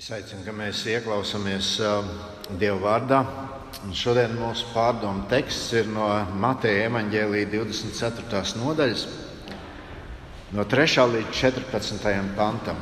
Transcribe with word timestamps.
Es 0.00 0.06
aicinu, 0.16 0.40
ka 0.46 0.52
mēs 0.56 0.78
ieklausāmies 0.88 1.66
uh, 1.84 2.06
Dieva 2.56 2.78
vārdā. 2.80 3.18
Un 3.84 3.90
šodien 3.92 4.32
mūsu 4.32 4.70
pārdomu 4.72 5.26
teksts 5.28 5.74
ir 5.76 5.90
no 5.92 6.06
Mateja 6.40 6.86
evaņģēlīja 6.86 7.50
24. 7.52 8.40
nodaļas, 8.62 9.02
no 10.56 10.64
3. 10.72 11.04
līdz 11.16 11.36
14. 11.42 12.08
pantam. 12.38 12.80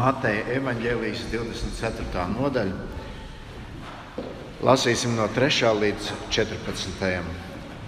Mateja 0.00 0.48
evaņģēlijas 0.62 1.28
24. 1.36 2.24
nodaļa. 2.38 4.24
Lasīsim 4.64 5.12
no 5.20 5.28
3. 5.36 5.76
līdz 5.84 6.10
14. 6.40 7.22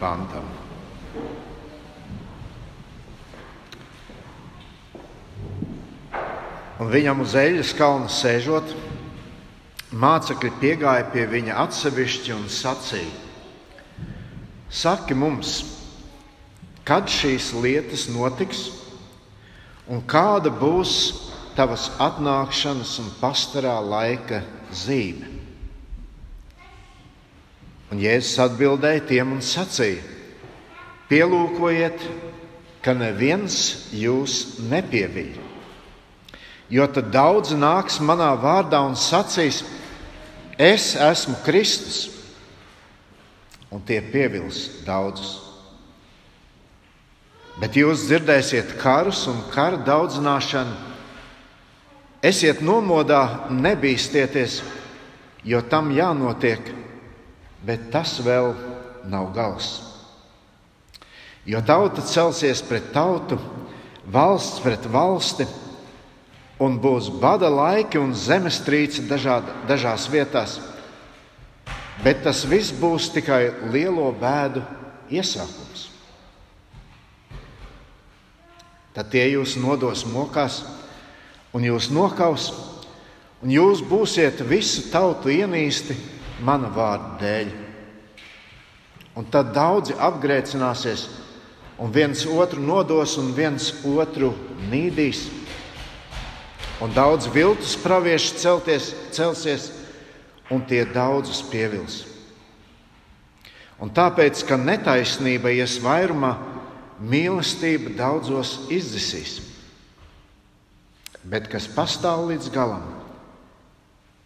pantam. 0.04 0.65
Un 6.76 6.90
viņam 6.92 7.22
uz 7.24 7.32
eļļas 7.40 7.70
kalna 7.78 8.08
sēžot, 8.12 8.74
mācekļi 9.96 10.50
piegāja 10.60 11.06
pie 11.12 11.24
viņa 11.30 11.54
atsevišķi 11.62 12.34
un 12.36 12.42
sacīja: 12.52 13.14
Saki 14.68 15.16
mums, 15.16 15.54
kad 16.84 17.08
šīs 17.08 17.54
lietas 17.56 18.10
notiks, 18.12 18.66
un 19.88 20.04
kāda 20.04 20.52
būs 20.52 20.92
tavas 21.56 21.88
atnākšanas 22.02 22.92
un 23.00 23.08
pastarā 23.22 23.78
laika 23.80 24.42
zīme? 24.68 25.32
Un 27.88 28.02
Jēzus 28.02 28.36
atbildēja 28.50 29.06
tiem 29.14 29.32
un 29.38 29.40
sacīja: 29.40 30.04
Pielūkojiet, 31.08 32.04
ka 32.84 32.92
neviens 32.92 33.88
jūs 33.96 34.58
nepieviļ. 34.68 35.45
Jo 36.70 36.86
tad 36.90 37.12
daudzi 37.14 37.54
nāks 37.58 38.00
manā 38.02 38.32
vārdā 38.42 38.80
un 38.82 38.96
sacīs, 38.98 39.62
es 40.58 40.94
esmu 40.98 41.36
Kristus, 41.44 42.08
un 43.70 43.82
tie 43.86 44.00
pievils 44.02 44.82
daudzus. 44.86 45.36
Bet 47.56 47.76
jūs 47.78 48.04
dzirdēsiet 48.08 48.74
karus 48.80 49.22
un 49.30 49.38
kara 49.52 49.78
daudzināšanu. 49.86 50.74
Esiet 52.26 52.60
nomodā, 52.64 53.48
nebīsties, 53.52 54.58
jo 55.46 55.60
tam 55.70 55.92
jānotiek, 55.94 56.72
bet 57.64 57.86
tas 57.92 58.16
vēl 58.24 58.50
nav 59.06 59.30
gals. 59.36 59.70
Jo 61.46 61.62
tauta 61.62 62.02
celsies 62.02 62.64
pret 62.66 62.90
tautu, 62.92 63.38
valsts 64.10 64.58
pret 64.64 64.88
valsti 64.90 65.46
un 66.58 66.78
būs 66.80 67.10
bada 67.20 67.50
laiki 67.52 68.00
un 68.00 68.14
zemestrīce 68.16 69.04
dažād, 69.08 69.48
dažās 69.68 70.08
vietās. 70.12 70.58
Bet 72.04 72.22
tas 72.24 72.44
viss 72.48 72.74
būs 72.76 73.10
tikai 73.12 73.70
lielo 73.72 74.08
bēdu 74.20 74.62
iesākums. 75.12 75.88
Tad 78.96 79.10
tie 79.12 79.26
jūs 79.28 79.58
nodos 79.60 80.06
mokās, 80.08 80.62
un 81.52 81.64
jūs 81.64 81.90
nokaus, 81.92 82.48
un 83.44 83.52
jūs 83.52 83.82
būsiet 83.84 84.40
visu 84.48 84.86
tautu 84.92 85.32
ienīsti 85.32 85.96
mana 86.44 86.70
vārda 86.72 87.16
dēļ. 87.20 87.52
Un 89.16 89.28
tad 89.32 89.52
daudzi 89.56 89.96
apgrēcināsies, 89.96 91.06
un 91.80 91.92
viens 91.92 92.24
otru 92.28 92.60
nodos, 92.60 93.16
un 93.20 93.32
viens 93.36 93.70
otru 93.84 94.32
nīdīs 94.72 95.26
un 96.80 96.92
daudz 96.92 97.28
viltus 97.32 97.76
praviešu 97.80 98.36
celties, 98.40 98.90
celsies, 99.14 99.70
un 100.52 100.62
tie 100.66 100.84
daudzus 100.84 101.40
pievils. 101.50 102.04
Un 103.80 103.90
tāpēc, 103.92 104.44
ka 104.48 104.56
netaisnība 104.60 105.52
ies 105.52 105.76
vairumā, 105.84 106.36
mīlestība 107.00 107.92
daudzos 107.96 108.68
izdzisīs. 108.72 109.40
Bet 111.26 111.50
kas 111.52 111.66
pastāv 111.68 112.28
līdz 112.30 112.48
galam, 112.54 112.86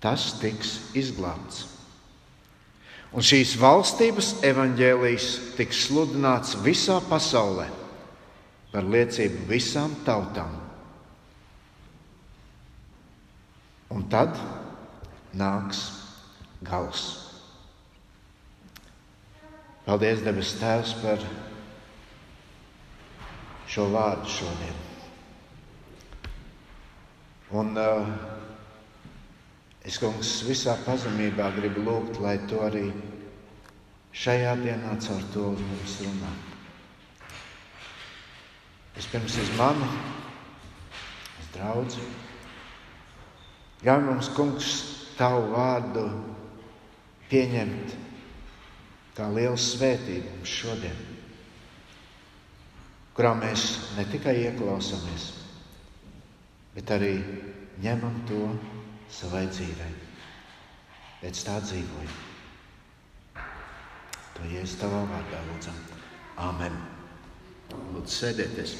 tas 0.03 0.31
tiks 0.39 0.77
izglābts. 0.95 1.67
Un 3.11 3.27
šīs 3.27 3.57
valstības 3.59 4.37
evaņģēlijas 4.47 5.31
tiks 5.59 5.87
sludināts 5.89 6.55
visā 6.63 7.01
pasaulē 7.09 7.67
par 8.71 8.87
liecību 8.87 9.49
visām 9.51 9.97
tautām 10.07 10.60
Un 13.91 14.05
tad 14.07 14.37
nāks 15.35 15.81
gals. 16.63 17.07
Paldies, 19.83 20.23
debes 20.23 20.53
Tēvs, 20.61 20.93
par 21.03 21.25
šo 23.71 23.89
vārdu 23.91 24.31
šodien. 24.31 24.79
Un 27.59 27.75
uh, 27.83 28.13
es, 29.83 29.99
kungs, 29.99 30.37
visā 30.47 30.77
pazemībā 30.87 31.51
gribu 31.59 31.83
lūgt, 31.89 32.23
lai 32.23 32.37
tu 32.47 32.63
arī 32.63 32.87
šajā 34.15 34.55
dienā 34.63 34.95
caur 35.03 35.27
to 35.35 35.51
mums 35.59 35.99
runā. 36.07 36.33
Vispirms 38.95 39.43
uz 39.43 39.55
mani, 39.59 39.95
uz 41.43 41.55
draugu 41.59 42.11
Ļauj 43.81 44.03
mums, 44.05 44.29
Kungs, 44.37 44.71
tavu 45.17 45.55
vārdu 45.55 46.05
pieņemt 47.31 47.95
kā 49.17 49.29
lielu 49.33 49.57
svētību 49.61 50.35
mums 50.35 50.53
šodien, 50.53 51.01
kurā 53.17 53.33
mēs 53.41 53.67
ne 53.97 54.05
tikai 54.13 54.37
ieklausāmies, 54.43 55.31
bet 56.77 56.93
arī 56.97 57.15
ņemam 57.85 58.21
to 58.29 58.43
savai 59.13 59.47
dzīvei. 59.49 59.93
Pēc 61.21 61.43
tā 61.45 61.59
dzīvojam. 61.65 62.15
To 64.37 64.49
jēzus 64.49 64.79
tavā 64.81 65.03
vārdā 65.11 65.43
lūdzam. 65.51 65.77
Āmen. 66.41 66.81
Lūdzu, 67.71 68.15
sēdieties. 68.15 68.73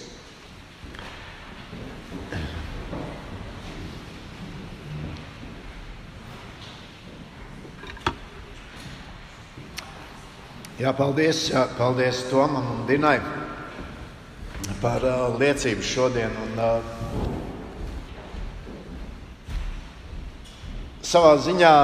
Jā, 10.81 10.95
paldies, 10.97 11.51
jā, 11.51 11.67
paldies 11.77 12.23
Tomam 12.31 12.65
un 12.73 12.87
Dinai 12.89 13.19
par 14.81 15.03
uh, 15.05 15.27
liecību 15.37 15.85
šodien. 15.85 16.33
Un, 16.41 16.57
uh, 16.57 16.81
savā 21.05 21.35
ziņā 21.45 21.75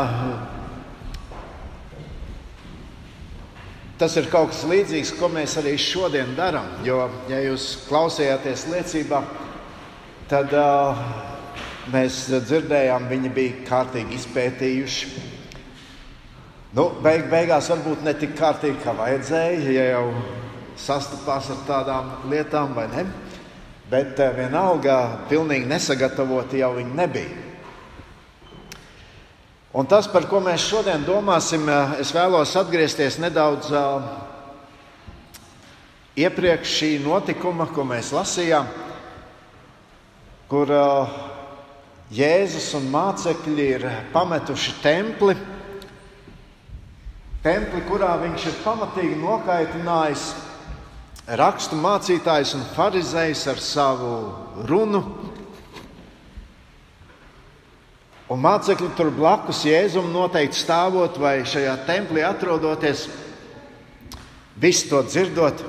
tas 4.00 4.16
ir 4.16 4.32
kaut 4.32 4.54
kas 4.54 4.64
līdzīgs, 4.72 5.12
ko 5.20 5.28
mēs 5.34 5.60
arī 5.60 5.76
šodien 5.76 6.32
darām. 6.40 6.80
Jo, 6.88 7.12
ja 7.28 7.44
jūs 7.44 7.84
klausījāties 7.90 8.64
liecībā, 8.72 9.20
tad 10.32 10.56
uh, 10.56 10.96
mēs 11.92 12.32
dzirdējām, 12.32 13.12
viņi 13.12 13.36
bija 13.42 13.60
kārtīgi 13.68 14.16
izpētījuši 14.22 15.35
Nu, 16.76 16.90
beig, 17.00 17.22
beigās 17.32 17.70
varbūt 17.72 18.02
ne 18.04 18.12
tik 18.20 18.34
kārtīgi, 18.36 18.82
kā 18.82 18.92
vajadzēja, 18.92 19.70
ja 19.72 19.84
jau 19.94 20.10
sastapās 20.76 21.48
ar 21.54 21.62
tādām 21.64 22.10
lietām, 22.28 22.74
vai 22.76 22.84
ne? 22.92 23.04
Bet 23.88 24.20
eh, 24.20 24.34
vienalga, 24.36 24.96
pilnīgi 25.30 25.70
nesagatavoti 25.70 26.60
jau 26.60 26.74
viņi 26.76 26.98
nebija. 26.98 27.44
Un 29.72 29.88
tas, 29.88 30.04
par 30.12 30.28
ko 30.28 30.42
mēs 30.44 30.68
šodien 30.68 31.08
domāsim, 31.08 31.64
eh, 31.64 31.96
es 32.04 32.12
vēlos 32.12 32.52
atgriezties 32.60 33.16
nedaudz 33.24 33.72
uh, 33.72 34.12
iepriekš 36.12 36.76
šī 36.82 36.92
notikuma, 37.08 37.70
ko 37.72 37.88
mēs 37.88 38.12
lasījām, 38.12 38.68
kur 40.52 40.76
Jēzus 42.12 42.74
un 42.76 42.92
mācekļi 42.92 43.70
ir 43.80 43.92
pametuši 44.12 44.80
templi 44.84 45.55
templi, 47.46 47.82
kurā 47.86 48.16
viņš 48.18 48.48
ir 48.50 48.58
pamatīgi 48.64 49.20
nokaitinājis 49.20 50.26
rakstu 51.38 51.78
mācītājus 51.78 52.56
un 52.58 52.64
farizējus 52.74 53.44
ar 53.52 53.60
savu 53.62 54.12
runu. 54.66 55.02
Un 58.26 58.42
mācekļi 58.42 58.88
tur 58.98 59.12
blakus 59.14 59.62
Jēzum 59.68 60.08
noteikti 60.10 60.58
stāvot 60.58 61.18
vai 61.22 61.36
šajā 61.46 61.76
templī 61.86 62.24
atrodoties, 62.26 63.04
visu 64.58 64.90
to 64.90 65.04
dzirdot. 65.06 65.62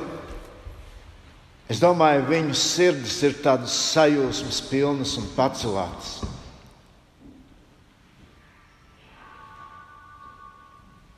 Es 1.70 1.82
domāju, 1.84 2.26
viņu 2.32 2.58
sirdis 2.58 3.20
ir 3.28 3.38
tādas 3.44 3.76
sajūsmas 3.92 4.64
pilnas 4.72 5.14
un 5.20 5.30
pacelātas. 5.36 6.37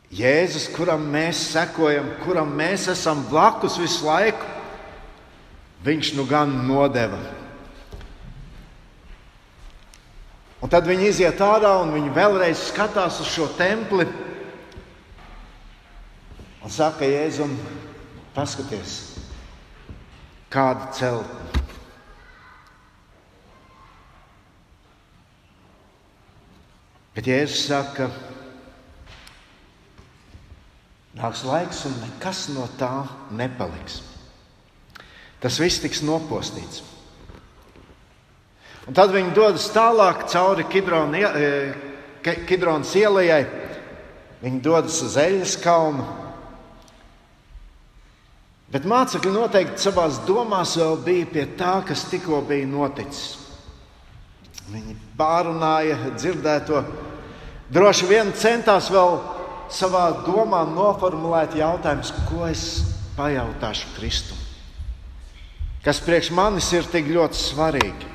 Jēzus, 0.10 0.72
kuram 0.74 1.04
mēs 1.14 1.38
sekojam, 1.52 2.08
kuram 2.24 2.50
mēs 2.58 2.88
esam 2.90 3.22
blakus 3.30 3.76
visu 3.78 4.08
laiku, 4.08 4.48
viņš 5.86 6.16
nu 6.18 6.26
gan 6.30 6.56
nodeva. 6.66 7.20
Un 10.60 10.72
tad 10.72 10.90
viņi 10.90 11.12
iziet 11.12 11.40
ārā 11.40 11.76
un 11.84 11.94
viņi 11.94 12.10
vēlreiz 12.16 12.66
skatās 12.72 13.22
uz 13.22 13.30
šo 13.32 13.46
templi 13.56 14.08
un 16.66 16.74
saka, 16.74 17.06
Jēzum, 17.08 17.54
paskaties, 18.34 18.98
kāda 20.52 20.90
celtne. 20.98 21.46
Bet 27.14 27.30
Jēzus 27.30 27.64
saka, 27.70 28.10
nāks 31.19 31.44
laiks, 31.48 31.83
un 31.88 31.98
nekas 32.01 32.48
no 32.56 32.68
tā 32.80 33.06
nepaliks. 33.36 34.01
Tas 35.39 35.60
viss 35.62 35.81
tiks 35.83 36.01
nopostīts. 36.04 36.83
Un 38.88 38.95
tad 38.98 39.13
viņi 39.13 39.36
dodas 39.36 39.68
tālāk 39.71 40.25
cauri 40.31 40.66
e, 40.66 41.51
Kidronas 42.50 42.95
ielai. 42.98 43.44
Viņi 44.39 44.62
dodas 44.63 45.01
uz 45.06 45.18
Eļas 45.19 45.57
kalnu. 45.62 46.07
Bet 48.69 48.86
mācekļi 48.88 49.31
noteikti 49.33 49.81
savā 49.81 50.07
domās 50.27 50.75
vēl 50.77 50.98
bija 51.06 51.30
pie 51.30 51.45
tā, 51.60 51.80
kas 51.86 52.07
tikko 52.10 52.42
bija 52.48 52.68
noticis. 52.69 53.38
Viņi 54.69 54.95
pārunāja 55.18 56.13
dzirdēto 56.15 56.83
Droši 57.69 58.07
vien 58.10 58.31
centās 58.33 58.88
vēl 58.89 59.19
savā 59.74 60.10
domā 60.25 60.63
noformulēt 60.68 61.57
jautājumus, 61.60 62.13
ko 62.30 62.45
es 62.50 62.63
pajautāšu 63.18 63.95
Kristum. 63.98 64.38
Kas 65.83 66.01
priekš 66.04 66.31
manis 66.36 66.68
ir 66.75 66.88
tik 66.92 67.07
ļoti 67.07 67.39
svarīgi. 67.39 68.10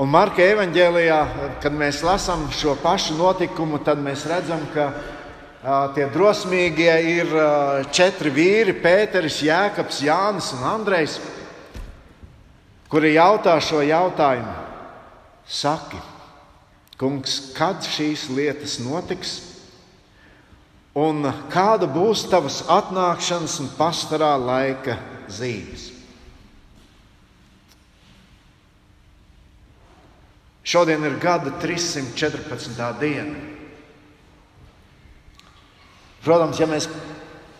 Un 0.00 0.08
Marka 0.08 0.40
evanģēlijā, 0.40 1.18
kad 1.60 1.74
mēs 1.76 2.00
lasām 2.00 2.46
šo 2.56 2.72
pašu 2.80 3.18
notikumu, 3.18 3.82
tad 3.84 4.00
mēs 4.00 4.24
redzam, 4.30 4.62
ka 4.72 4.86
a, 4.88 5.74
tie 5.92 6.06
drosmīgie 6.08 6.94
ir 7.04 7.34
a, 7.36 7.48
četri 7.92 8.32
vīri- 8.32 8.74
Pēteris, 8.84 9.42
Jēkabs, 9.44 10.00
Jānis 10.06 10.54
un 10.56 10.64
Andrejs, 10.70 11.18
kuri 12.88 13.12
jautā 13.18 13.58
šo 13.60 13.84
jautājumu. 13.84 14.56
Saki, 15.44 16.00
Kungs, 17.00 17.54
kad 17.56 17.80
šīs 17.80 18.26
lietas 18.36 18.74
notiks, 18.84 19.38
un 20.92 21.24
kāda 21.48 21.86
būs 21.88 22.26
tavas 22.28 22.58
atnākšanas 22.68 23.54
un 23.62 23.70
pastarā 23.78 24.34
laika 24.36 24.98
zīmes? 25.32 25.86
Šodien 30.70 31.02
ir 31.08 31.16
gada 31.22 31.54
314. 31.62 32.76
diena. 33.00 33.38
Protams, 36.20 36.60
ja 36.60 36.68
mēs 36.68 36.90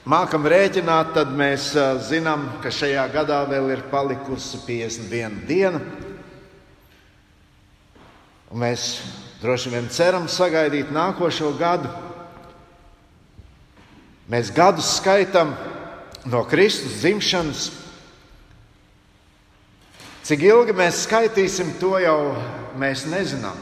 mākam 0.04 0.44
rēķināt, 0.44 1.14
tad 1.16 1.32
mēs 1.32 1.70
zinām, 2.10 2.44
ka 2.60 2.68
šajā 2.68 3.08
gadā 3.16 3.40
vēl 3.48 3.72
ir 3.72 3.86
palikusi 3.88 4.60
51 4.68 5.40
diena. 5.48 5.80
Un 8.50 8.62
mēs 8.66 8.92
Droši 9.40 9.70
vien 9.72 9.86
ceram 9.88 10.26
sagaidīt 10.28 10.90
nākošo 10.92 11.54
gadu. 11.56 11.88
Mēs 14.28 14.50
gadus 14.52 14.98
skaitām 14.98 15.54
no 16.28 16.42
Kristus 16.44 16.98
dzimšanas. 17.00 17.62
Cik 20.28 20.44
ilgi 20.44 20.74
mēs 20.76 21.06
skaitīsim, 21.06 21.72
to 21.80 21.96
jau 22.04 22.18
mēs 22.78 23.06
nezinām. 23.08 23.56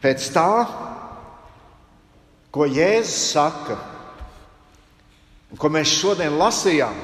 Pēc 0.00 0.24
tā, 0.32 0.48
ko 2.52 2.64
Jēzus 2.64 3.20
saka, 3.34 3.76
un 5.52 5.60
ko 5.60 5.68
mēs 5.72 5.92
šodien 6.00 6.40
lasījām, 6.40 6.96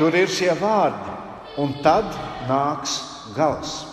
tur 0.00 0.16
ir 0.16 0.32
šie 0.32 0.56
vārdi. 0.56 1.12
Un 1.56 1.70
tad 1.80 2.10
nāks 2.48 2.98
gals. 3.36 3.84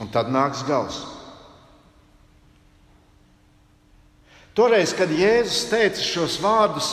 Un 0.00 0.10
tad 0.10 0.30
nāks 0.32 0.64
gals. 0.66 1.02
Toreiz, 4.52 4.92
kad 4.92 5.08
Jēzus 5.08 5.68
teica 5.70 6.02
šos 6.04 6.36
vārdus, 6.42 6.90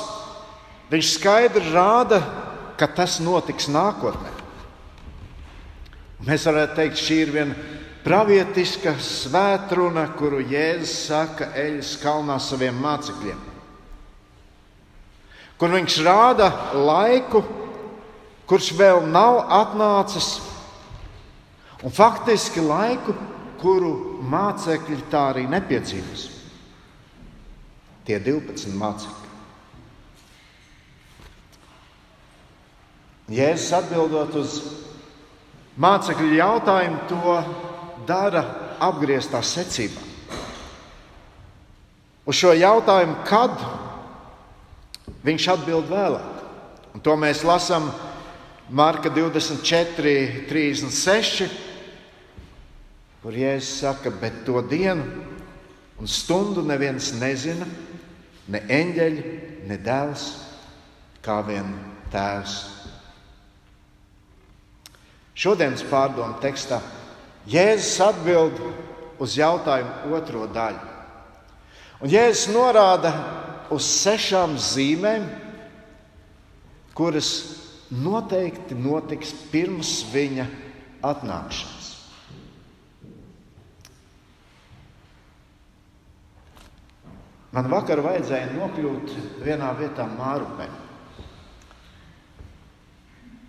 viņš 0.92 1.10
skaidri 1.18 1.74
rāda, 1.74 2.22
ka 2.80 2.88
tas 2.88 3.18
notiks 3.20 3.68
nākotnē. 3.68 4.32
Mēs 6.28 6.46
varētu 6.48 6.78
teikt, 6.78 7.02
šī 7.04 7.18
ir 7.26 7.34
viena 7.36 7.58
pravietiska 8.06 8.94
svētruna, 9.04 10.06
kuru 10.20 10.40
Jēzus 10.40 10.96
saka 11.10 11.52
Eļas 11.60 11.94
kalnā 12.00 12.40
saviem 12.44 12.80
mācekļiem. 12.80 13.46
Kur 15.60 15.76
viņš 15.76 15.98
rāda 16.08 16.48
laiku, 16.80 17.44
kurš 18.50 18.72
vēl 18.78 19.04
nav 19.14 19.44
atnācis, 19.54 20.40
un 21.86 21.94
faktiski 21.94 22.64
laiku, 22.66 23.14
kuru 23.62 23.94
mācekļi 24.32 25.00
tā 25.12 25.30
arī 25.34 25.46
nepiedzīvos. 25.52 26.26
Tie 28.08 28.18
12 28.26 28.74
mācekļi. 28.80 29.18
Jēzus 33.30 33.74
atbildot 33.78 34.34
uz 34.42 34.56
mācekļu 35.78 36.40
jautājumu, 36.40 37.04
to 37.12 37.36
dara 38.10 38.42
apgrieztā 38.82 39.44
secībā. 39.46 40.08
Uz 42.26 42.38
šo 42.40 42.56
jautājumu, 42.58 43.20
kad 43.30 43.54
viņš 45.26 45.48
atbild 45.54 45.90
vēlāk. 45.92 46.44
Un 46.96 47.04
to 47.06 47.14
mēs 47.22 47.44
lasām 47.46 47.92
Marka 48.70 49.10
24, 49.10 50.46
36, 50.46 51.50
kur 53.24 53.34
Jēzus 53.34 53.80
saka, 53.82 54.12
bet 54.14 54.44
to 54.46 54.62
dienu 54.62 55.26
un 55.98 56.08
stundu 56.08 56.62
neviens 56.62 57.10
nezina, 57.18 57.66
ne 58.46 58.62
eņģeļi, 58.70 59.24
ne 59.66 59.78
dēls, 59.82 60.28
kā 61.26 61.40
vien 61.48 61.74
tēvs. 62.14 62.60
Šodienas 65.34 65.82
pārdomu 65.90 66.38
tekstā 66.44 66.78
Jēzus 67.50 67.98
atbild 68.06 68.62
uz 69.18 69.34
jautājumu 69.40 70.14
otro 70.14 70.46
daļu. 70.46 70.86
Un 72.06 72.14
Jēzus 72.14 72.52
norāda 72.54 73.16
uz 73.74 73.88
sešām 73.98 74.60
zīmēm, 74.62 75.26
kuras 76.94 77.32
noteikti 77.92 78.78
notiks 78.78 79.34
pirms 79.52 80.04
viņa 80.14 80.46
atnākšanas. 81.06 81.88
Man 87.50 87.66
vakar 87.72 88.04
vajadzēja 88.06 88.52
nokļūt 88.54 89.14
vienā 89.42 89.72
vietā, 89.80 90.06
Mārupē. 90.06 90.68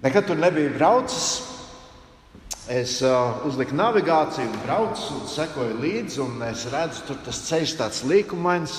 Nekad 0.01 0.31
tur 0.31 0.41
nebija 0.41 0.73
braucis. 0.73 1.27
Es 2.71 3.01
uh, 3.03 3.41
uzliku 3.49 3.75
navigāciju, 3.75 4.61
braucu 4.63 5.17
un 5.17 5.25
sekoju 5.29 5.81
līdzi, 5.83 6.21
un 6.23 6.43
es 6.47 6.65
redzu, 6.71 7.03
tur 7.09 7.19
tas 7.27 7.41
ceļš 7.49 7.73
tāds 7.81 8.03
līkumains. 8.07 8.77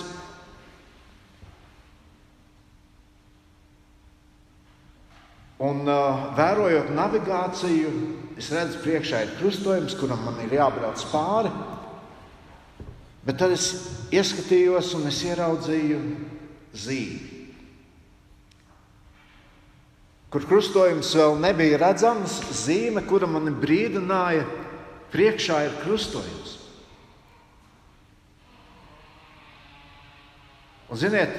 Un, 5.62 5.84
uh, 5.86 6.32
vērojot 6.34 6.89
navigāciju, 6.98 7.89
es 8.41 8.48
redzu, 8.50 8.80
priekšā 8.82 9.20
ir 9.22 9.36
krustojums, 9.38 9.94
kuram 10.00 10.24
man 10.25 10.39
ir 10.41 10.56
jābrauc 10.58 11.03
pāri. 11.12 11.51
Bet 13.22 13.38
tad 13.38 13.53
es 13.53 13.68
ieskatījos 14.10 14.96
un 14.98 15.06
es 15.12 15.20
ieraudzīju 15.27 16.00
zīmi. 16.74 17.30
Kur 20.34 20.48
krustojums 20.50 21.12
vēl 21.20 21.38
nebija 21.44 21.77
redzams, 21.84 22.39
zīme, 22.63 23.06
kura 23.06 23.30
man 23.30 23.51
brīdināja, 23.62 24.48
priekšā 25.13 25.62
ir 25.68 25.80
krustojums. 25.84 26.58
Un, 30.89 30.98
ziniet, 30.98 31.36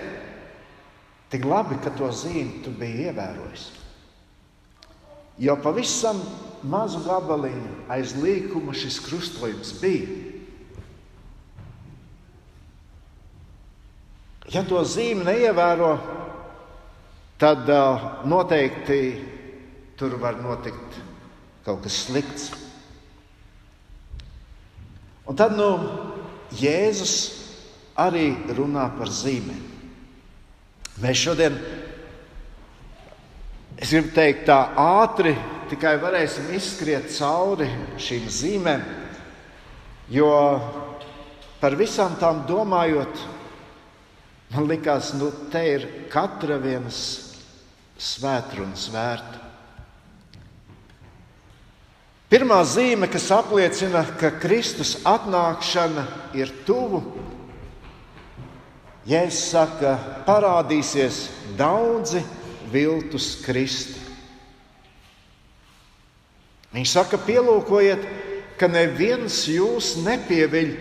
tik 1.33 1.49
labi, 1.49 1.83
ka 1.83 1.91
to 1.97 2.15
zīmi 2.15 2.61
tu 2.63 2.71
biji 2.77 3.09
ievērojis. 3.11 3.71
Jo 5.39 5.57
pavisam 5.63 6.21
mazu 6.63 7.03
gabaliņu 7.07 7.89
aiz 7.93 8.15
līkuma 8.19 8.75
šis 8.77 9.01
krustojums 9.07 9.73
bija. 9.81 10.21
Ja 14.53 14.65
to 14.69 14.83
zīmi 14.85 15.25
neievēro, 15.25 15.95
tad 17.41 17.69
uh, 17.73 18.03
noteikti 18.29 18.99
tur 19.97 20.19
var 20.21 20.37
notikt 20.43 20.99
kaut 21.65 21.81
kas 21.87 22.03
slikts. 22.07 22.51
Un 25.25 25.39
tad 25.39 25.55
nu, 25.57 25.71
Jēzus 26.59 27.15
arī 27.97 28.33
runā 28.53 28.91
par 28.99 29.09
zīmēm. 29.09 29.63
Mēs 31.01 31.23
šodien, 31.23 31.57
es 33.77 33.93
gribu 33.93 34.13
teikt, 34.15 34.47
tā 34.49 34.59
ātri 34.79 35.35
tikai 35.71 35.97
varēsim 36.03 36.51
izskriet 36.57 37.11
cauri 37.15 37.69
šīm 38.01 38.27
zīmēm, 38.29 38.83
jo 40.13 40.33
par 41.61 41.77
visām 41.79 42.19
tām 42.21 42.43
domājot, 42.49 43.23
man 44.53 44.69
likās, 44.69 45.15
nu, 45.17 45.31
te 45.53 45.63
ir 45.77 45.87
katra 46.13 46.59
vienas 46.61 46.99
svētrunas 48.03 48.89
vērta. 48.93 49.41
Pirmā 52.33 52.63
zīme, 52.65 53.11
kas 53.13 53.27
apliecina, 53.35 54.07
ka 54.17 54.31
Kristus 54.41 54.95
atnākšana 55.05 56.07
ir 56.37 56.53
tuvu, 56.67 57.03
Jēzus 59.03 59.49
saka, 59.51 59.97
parādīsies 60.23 61.25
daudzi 61.59 62.21
viltus 62.73 63.35
kristi. 63.45 64.01
Viņš 66.73 66.95
saka, 66.95 67.21
pielūkojiet, 67.21 68.05
ka 68.57 68.69
neviens 68.71 69.43
jūs 69.51 69.95
nepieviļ, 70.07 70.73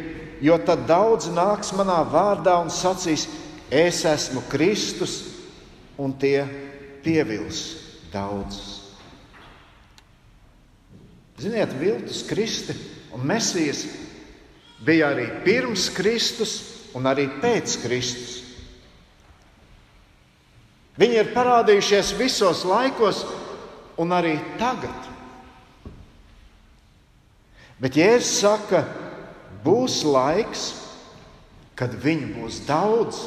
jo 0.42 0.58
tad 0.66 0.86
daudzi 0.88 1.34
nāks 1.36 1.74
manā 1.76 2.00
vārdā 2.08 2.56
un 2.64 2.72
sacīs, 2.72 3.28
es 3.72 4.04
esmu 4.08 4.44
Kristus, 4.52 5.20
un 6.02 6.14
tie 6.18 6.46
pievils 7.04 7.62
daudzus. 8.14 8.80
Ziniet, 11.42 11.74
viltus 11.80 12.22
Kristi 12.30 12.76
un 13.16 13.26
Mesijas 13.26 13.86
bija 14.86 15.12
arī 15.14 15.28
pirms 15.46 15.90
Kristus 15.94 16.60
un 16.98 17.08
arī 17.10 17.28
pēc 17.42 17.80
Kristus. 17.82 18.41
Viņi 21.02 21.18
ir 21.18 21.32
parādījušies 21.34 22.14
visos 22.20 22.62
laikos 22.68 23.24
un 24.02 24.14
arī 24.14 24.36
tagad. 24.60 25.10
Bet 27.82 27.98
Jēzus 27.98 28.36
saka, 28.44 28.84
būs 29.66 30.04
laiks, 30.06 30.66
kad 31.74 31.96
viņu 31.98 32.36
būs 32.36 32.60
daudz. 32.68 33.24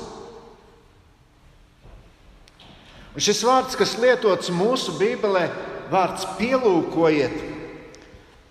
Un 3.15 3.23
šis 3.23 3.43
vārds, 3.47 3.75
kas 3.79 3.97
lietots 3.99 4.55
mūsu 4.55 4.95
Bībelē, 5.01 5.49
vārds 5.91 6.29
pielūkojiet, 6.39 7.55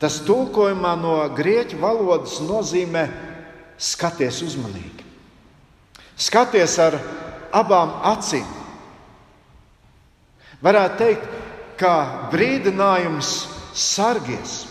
Tas 0.03 0.17
tulkojumā 0.27 0.97
no 0.99 1.13
grieķu 1.31 1.77
valodas 1.79 2.41
nozīmē 2.43 3.05
skaties 3.79 4.41
uzmanīgi. 4.43 5.05
Skaties 6.19 6.73
ar 6.83 6.97
abām 7.55 7.93
acīm. 8.09 8.43
Varētu 10.63 10.99
teikt, 10.99 11.25
kā 11.79 11.95
brīdinājums 12.31 13.31
sargies. 13.75 14.61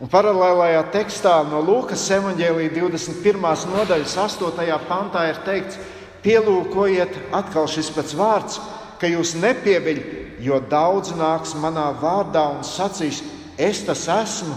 Un 0.00 0.10
paralēlajā 0.10 0.80
tekstā 0.94 1.34
no 1.50 1.60
Lūkas 1.64 2.02
evanģēlīja 2.16 2.72
21. 2.74 3.68
nodaļas 3.74 4.16
8. 4.24 4.78
pantā 4.88 5.28
ir 5.30 5.42
teikts, 5.46 5.78
pielūkojiet 6.24 7.20
atkal 7.36 7.68
šis 7.70 7.92
pats 7.94 8.16
vārds, 8.16 8.58
ka 8.98 9.10
jūs 9.12 9.36
nepieviļat 9.36 10.40
jo 10.44 10.58
daudz 10.70 11.12
nāks 11.16 11.54
manā 11.60 11.90
vārdā 12.00 12.46
un 12.56 12.64
sacīs, 12.66 13.22
es 13.60 13.84
tas 13.86 14.06
esmu, 14.10 14.56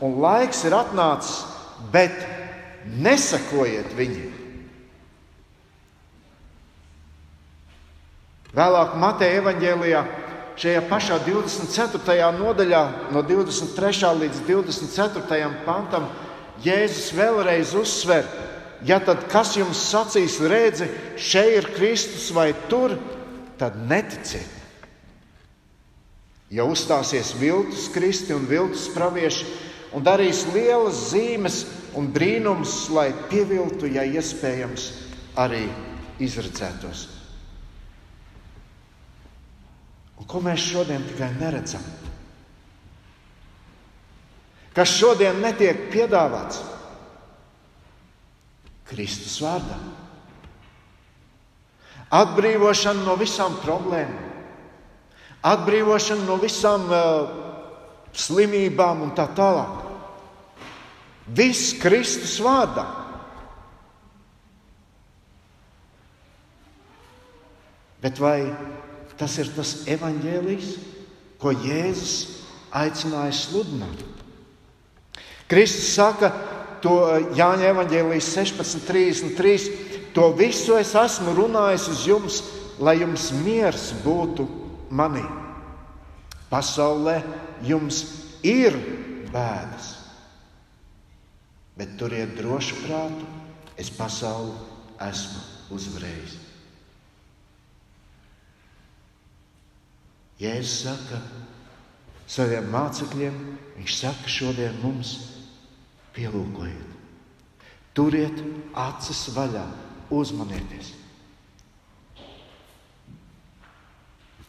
un 0.00 0.18
laiks 0.22 0.64
ir 0.68 0.76
atnācis, 0.78 1.42
bet 1.92 2.14
nesakojiet 3.02 3.94
viņiem. 3.98 4.37
Vēlāk 8.56 8.94
Mateja 8.96 9.42
evanģēlijā, 9.42 9.98
šajā 10.56 10.82
pašā 10.88 11.18
24. 11.26 12.30
nodaļā, 12.38 12.82
no 13.12 13.20
23. 13.20 14.12
līdz 14.22 14.38
24. 14.48 15.50
pantam, 15.66 16.08
Jēzus 16.64 17.12
vēlreiz 17.14 17.74
uzsver, 17.76 18.24
ja 18.88 18.98
tad 19.04 19.26
kas 19.30 19.52
jums 19.58 19.82
sacīs, 19.90 20.38
redzi, 20.40 20.88
šeit 21.20 21.58
ir 21.58 21.68
Kristus 21.76 22.30
vai 22.34 22.54
tur, 22.72 22.96
tad 23.60 23.76
neticiet. 23.84 24.56
Ja 26.48 26.64
uzstāsies 26.64 27.34
viltus 27.36 27.90
kristi 27.92 28.32
un 28.32 28.48
viltus 28.48 28.86
pravieši 28.94 29.44
un 29.92 30.00
darīs 30.06 30.46
lielas 30.54 31.10
zīmes 31.10 31.60
un 32.00 32.08
brīnums, 32.08 32.86
lai 32.96 33.10
pieviltu, 33.28 33.92
ja 33.92 34.08
iespējams, 34.08 34.88
arī 35.36 35.66
izredzētos. 36.24 37.17
Un 40.18 40.26
ko 40.26 40.42
mēs 40.42 40.64
šodien 40.66 41.04
tikai 41.06 41.30
neredzam? 41.38 41.84
Kas 44.74 44.92
šodien 44.94 45.40
netiek 45.42 45.88
piedāvāts? 45.92 46.62
Kristus 48.88 49.36
vārdā. 49.44 49.76
Atbrīvošana 52.18 53.04
no 53.04 53.18
visām 53.20 53.58
problēmām 53.62 54.28
atbrīvošana 55.46 56.26
no 56.26 56.36
visām 56.40 56.88
uh, 56.90 57.28
slimībām 58.16 59.04
un 59.06 59.12
tā 59.16 59.28
tālāk. 59.36 59.84
Viss 61.28 61.74
Kristus 61.78 62.38
vārdā. 62.42 62.86
Bet 68.02 68.18
vai 68.22 68.46
tas 69.18 69.34
ir 69.42 69.50
tas 69.56 69.74
evaņģēlijs, 69.90 70.70
ko 71.42 71.52
Jēzus 71.54 72.14
aicināja 72.74 73.34
sludināt? 73.34 74.04
Kristus 75.48 75.94
saka, 75.96 76.30
to 76.84 76.94
Jāņa 77.36 77.72
evaņģēlijas 77.72 78.30
16.33. 78.36 79.86
To 80.16 80.30
visu 80.36 80.76
es 80.78 80.94
esmu 80.98 81.34
runājis 81.36 81.88
uz 81.92 82.04
jums, 82.08 82.40
lai 82.80 82.98
jums 83.00 83.30
miers 83.44 83.90
būtu 84.04 84.46
manī. 84.90 85.24
Pasaulē 86.48 87.20
jums 87.64 88.02
ir 88.46 88.76
bēdas, 89.32 89.92
bet 91.76 91.96
turiet 92.00 92.36
drošu 92.38 92.80
prātu, 92.86 93.26
es 93.78 93.90
pasauli 93.92 94.54
esmu 95.04 95.76
uzvarējis. 95.76 96.47
Jēzus 100.38 100.84
saka 100.84 101.18
saviem 102.30 102.68
mācekļiem, 102.70 103.38
viņš 103.78 103.96
saka 103.98 104.30
šodien 104.30 104.76
mums, 104.82 105.16
pielūkojiet, 106.14 106.94
turiet 107.96 108.38
acis 108.78 109.24
vaļā, 109.34 109.64
uzmanieties! 110.14 110.94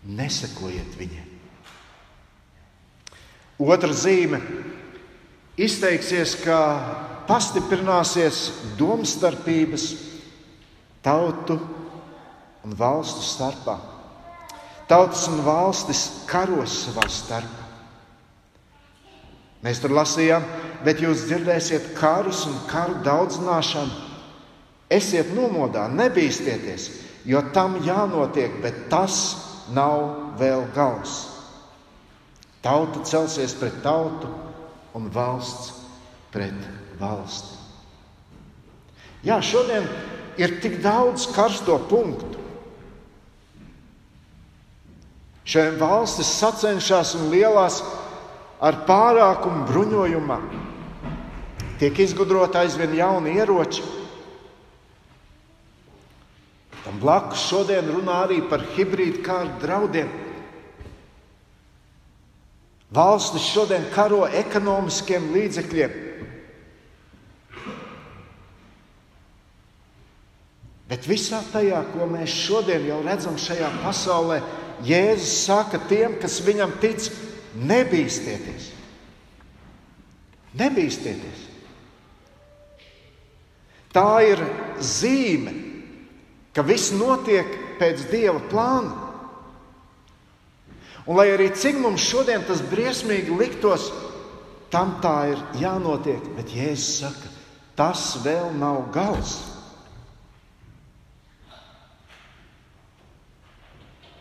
Nesekojiet 0.09 0.93
viņiem. 0.97 1.25
Otra 3.59 3.91
zīme 3.91 4.39
izteiksies, 5.59 6.37
ka 6.39 6.59
pastiprināsies 7.27 8.45
domstarpības 8.79 9.89
tautu 11.03 11.57
un 12.63 12.77
valstu 12.79 13.25
starpā. 13.25 13.75
Tautas 14.89 15.27
un 15.29 15.43
valstis 15.45 16.03
karos 16.29 16.73
savā 16.87 17.05
starpā. 17.13 17.65
Mēs 19.61 19.81
tur 19.83 19.93
lasījām, 19.93 20.45
bet 20.85 21.01
jūs 21.03 21.27
dzirdēsiet 21.27 21.91
karus 21.97 22.45
un 22.49 22.55
karu 22.69 22.95
daudzināšanu. 23.05 24.07
Esiet 24.89 25.29
nomodā, 25.35 25.85
nebīsties, 25.93 26.87
jo 27.27 27.43
tam 27.53 27.77
jānotiek, 27.85 28.55
bet 28.63 28.87
tas 28.89 29.19
nav 29.75 30.33
vēl 30.39 30.65
gals. 30.73 31.19
Tauta 32.65 33.03
celsies 33.05 33.53
pret 33.59 33.77
tautu 33.83 34.31
un 34.97 35.11
valsts 35.13 35.75
pret 36.33 36.65
valsti. 36.99 37.59
Jā, 39.27 39.37
šodien 39.43 39.85
ir 40.39 40.57
tik 40.63 40.79
daudz 40.83 41.27
karsto 41.35 41.77
punktu. 41.91 42.38
Šajām 45.49 45.79
valstis 45.81 46.29
sacenšas 46.37 47.15
un 47.17 47.31
lielās 47.33 47.79
ar 48.61 48.83
pārākumu 48.85 49.63
bruņojumā. 49.69 50.37
Tiek 51.79 52.01
izgudrota 52.03 52.61
aizvien 52.61 52.93
jauni 52.93 53.33
ieroči. 53.39 53.81
Tam 56.83 56.99
blakus 57.01 57.47
šodien 57.49 57.89
runā 57.89 58.19
arī 58.27 58.43
par 58.51 58.61
hibrīdu 58.75 59.23
kārtu 59.25 59.63
draudiem. 59.63 60.11
Valstis 62.93 63.49
šodien 63.49 63.89
karo 63.93 64.23
ekonomiskiem 64.27 65.31
līdzekļiem. 65.33 65.97
Bet 70.89 71.05
visā 71.05 71.43
tajā, 71.53 71.83
ko 71.93 72.05
mēs 72.09 72.33
šodien 72.33 72.87
jau 72.89 73.03
redzam 73.05 73.37
šajā 73.37 73.69
pasaulē, 73.83 74.39
Jēzus 74.85 75.45
saka 75.45 75.79
tiem, 75.89 76.15
kas 76.21 76.39
viņam 76.45 76.77
tic, 76.81 77.09
nebīsties. 77.55 78.69
Nebīsties. 80.59 81.45
Tā 83.93 84.21
ir 84.25 84.41
zīme, 84.85 85.53
ka 86.53 86.63
viss 86.65 86.93
notiek 86.93 87.49
pēc 87.79 88.05
dieva 88.11 88.41
plāna. 88.51 89.07
Un 91.09 91.17
lai 91.17 91.31
arī 91.33 91.49
cik 91.57 91.79
mums 91.81 92.05
šodien 92.05 92.43
tas 92.45 92.61
briesmīgi 92.69 93.33
liktos, 93.33 93.87
tam 94.69 94.99
tā 95.01 95.31
ir 95.31 95.39
jānotiek, 95.57 96.21
bet 96.37 96.53
Jēzus 96.53 96.99
saka, 97.01 97.31
tas 97.79 98.11
vēl 98.21 98.51
nav 98.59 98.91
gals. 98.93 99.39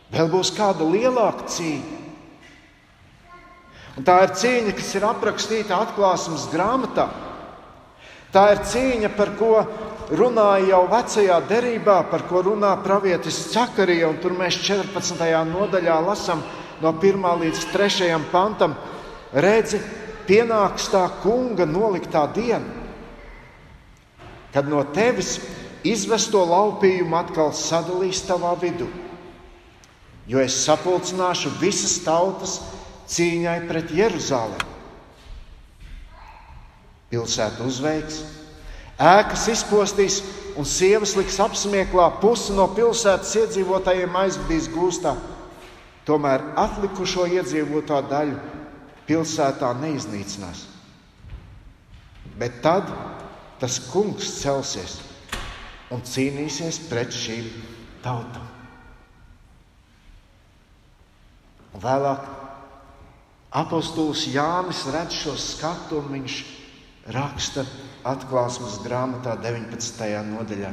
Vēl 0.09 0.29
būs 0.33 0.51
kāda 0.57 0.87
lielāka 0.89 1.49
cīņa. 1.53 1.97
Un 3.99 4.07
tā 4.07 4.15
ir 4.25 4.33
cīņa, 4.39 4.73
kas 4.79 4.93
ir 4.97 5.05
aprakstīta 5.05 5.81
atklāsmes 5.83 6.47
grāmatā. 6.53 7.09
Tā 8.33 8.45
ir 8.55 8.63
cīņa, 8.71 9.11
par 9.19 9.33
ko 9.37 9.53
runāja 10.15 10.71
jau 10.71 10.85
vecajā 10.89 11.39
derībā, 11.51 11.99
par 12.09 12.25
ko 12.29 12.45
runā 12.47 12.71
pravietis 12.85 13.41
Cakarija. 13.53 14.13
Tur 14.23 14.37
mēs 14.39 14.61
14. 14.63 15.19
nodaļā 15.51 15.97
lasām 16.07 16.45
no 16.81 16.93
1 16.95 17.27
līdz 17.43 17.67
3 17.75 18.31
pantam. 18.33 18.77
Redzi, 19.35 19.83
pienāks 20.29 20.89
tā 20.93 21.03
kunga 21.21 21.67
noliktā 21.69 22.23
diena, 22.33 22.65
kad 24.55 24.71
no 24.71 24.81
tevis 24.95 25.37
izvesto 25.85 26.47
laupījumu 26.49 27.19
atkal 27.19 27.53
sadalīs 27.53 28.23
tavā 28.25 28.55
vidū 28.63 28.89
jo 30.29 30.41
es 30.43 30.57
sapulcināšu 30.67 31.55
visas 31.61 31.97
tautas 32.05 32.59
cīņai 33.09 33.61
pret 33.69 33.93
Jeruzalemi. 33.97 34.77
Pilsēta 37.09 37.65
uzveiks, 37.65 38.21
ēkas 39.01 39.47
izpostīs 39.55 40.21
un 40.61 40.69
sievas 40.69 41.15
liks 41.17 41.39
apsmieklā, 41.41 42.11
pusi 42.21 42.53
no 42.53 42.67
pilsētas 42.77 43.33
iedzīvotājiem 43.41 44.21
aizvedīs 44.25 44.69
gūstā. 44.75 45.15
Tomēr 46.09 46.45
atlikušo 46.61 47.25
iedzīvotāju 47.39 48.11
daļu 48.13 48.37
pilsētā 49.09 49.73
neiznīcinās. 49.81 50.67
Bet 52.39 52.61
tad 52.65 52.93
tas 53.61 53.81
kungs 53.89 54.29
celsies 54.43 54.99
un 55.95 56.05
cīnīsies 56.05 56.85
pret 56.91 57.17
šīm 57.17 57.49
tautām. 58.05 58.48
Un 61.79 61.85
vēlāk 61.85 62.25
apostols 63.55 64.25
Jānis 64.33 64.81
redz 64.91 65.15
šo 65.15 65.37
skatu 65.39 66.01
un 66.01 66.09
viņš 66.11 66.39
raksta 67.15 67.63
atklāsmes 68.03 68.81
grāmatā 68.83 69.37
19. 69.39 70.09
nodaļā. 70.27 70.73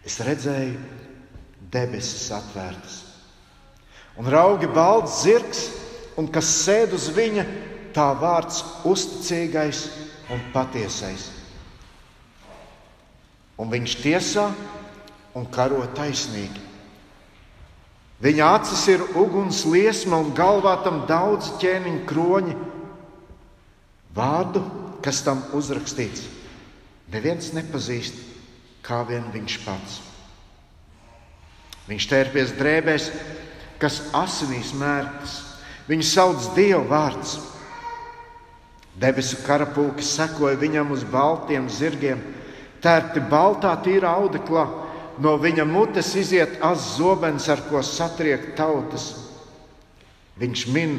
Es 0.00 0.16
redzēju 0.24 0.78
debesis 1.70 2.30
atvērtas, 2.32 2.96
un 4.16 4.32
raugi 4.32 4.70
balts 4.72 5.20
zirgs, 5.26 5.66
un 6.16 6.32
kas 6.32 6.48
sēd 6.62 6.96
uz 6.96 7.10
viņa, 7.12 7.44
tā 7.92 8.08
vārds 8.16 8.64
uzticīgais 8.88 9.84
un 10.32 10.40
patiesais. 10.56 11.28
Un 13.60 13.68
viņš 13.68 14.00
tiesā 14.00 14.48
un 15.36 15.44
karo 15.52 15.84
taisnīgi. 15.92 16.69
Viņa 18.20 18.48
acis 18.58 18.82
ir 18.92 19.02
uguns 19.16 19.62
liesma 19.64 20.18
un 20.20 20.34
galvā 20.36 20.74
tam 20.84 21.04
daudz 21.08 21.54
ķēniņu 21.60 22.02
kroņi. 22.08 22.56
Vārdu, 24.12 24.60
kas 25.00 25.22
tam 25.24 25.40
uzrakstīts, 25.56 26.26
neviens 27.12 27.54
nepazīst, 27.56 28.18
kā 28.84 29.00
vien 29.08 29.24
viņš 29.32 29.56
pats. 29.64 30.00
Viņš 31.88 32.08
tērpies 32.10 32.52
drēbēs, 32.58 33.08
kas 33.80 34.02
asinīs 34.14 34.74
mērķis. 34.76 35.38
Viņu 35.88 36.06
sauc 36.06 36.50
Dieva 36.54 36.82
vārds. 36.90 37.38
Debesu 39.00 39.40
karapulki 39.46 40.04
sekoja 40.04 40.58
viņam 40.60 40.92
uz 40.92 41.06
baltiem 41.08 41.70
zirgiem, 41.72 42.20
tērpti 42.84 43.22
baltā, 43.30 43.72
tīrā 43.80 44.12
audeklā 44.20 44.66
No 45.20 45.34
viņa 45.36 45.66
mutes 45.68 46.14
iziet 46.16 46.60
az 46.64 46.94
zobens, 46.96 47.48
ar 47.52 47.60
ko 47.68 47.82
satriek 47.84 48.54
tautas. 48.56 49.12
Viņš 50.40 50.62
min 50.72 50.94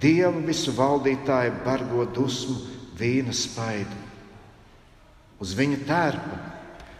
dievu 0.00 0.40
visu 0.46 0.72
valdītāju 0.72 1.58
bargo 1.66 2.06
dusmu, 2.08 2.56
vīna 2.96 3.34
spaidu. 3.36 3.98
Uz 5.40 5.52
viņa 5.56 5.80
tērpa, 5.88 6.38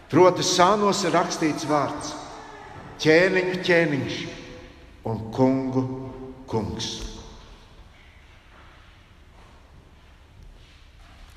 proti, 0.09 0.45
sānos 0.45 1.01
ir 1.05 1.15
rakstīts 1.17 1.65
vārds- 1.69 2.13
ķēniņu 3.01 3.57
ķēniņš 3.65 4.19
un 5.09 5.31
kungu 5.33 5.83
kungs. 6.45 6.91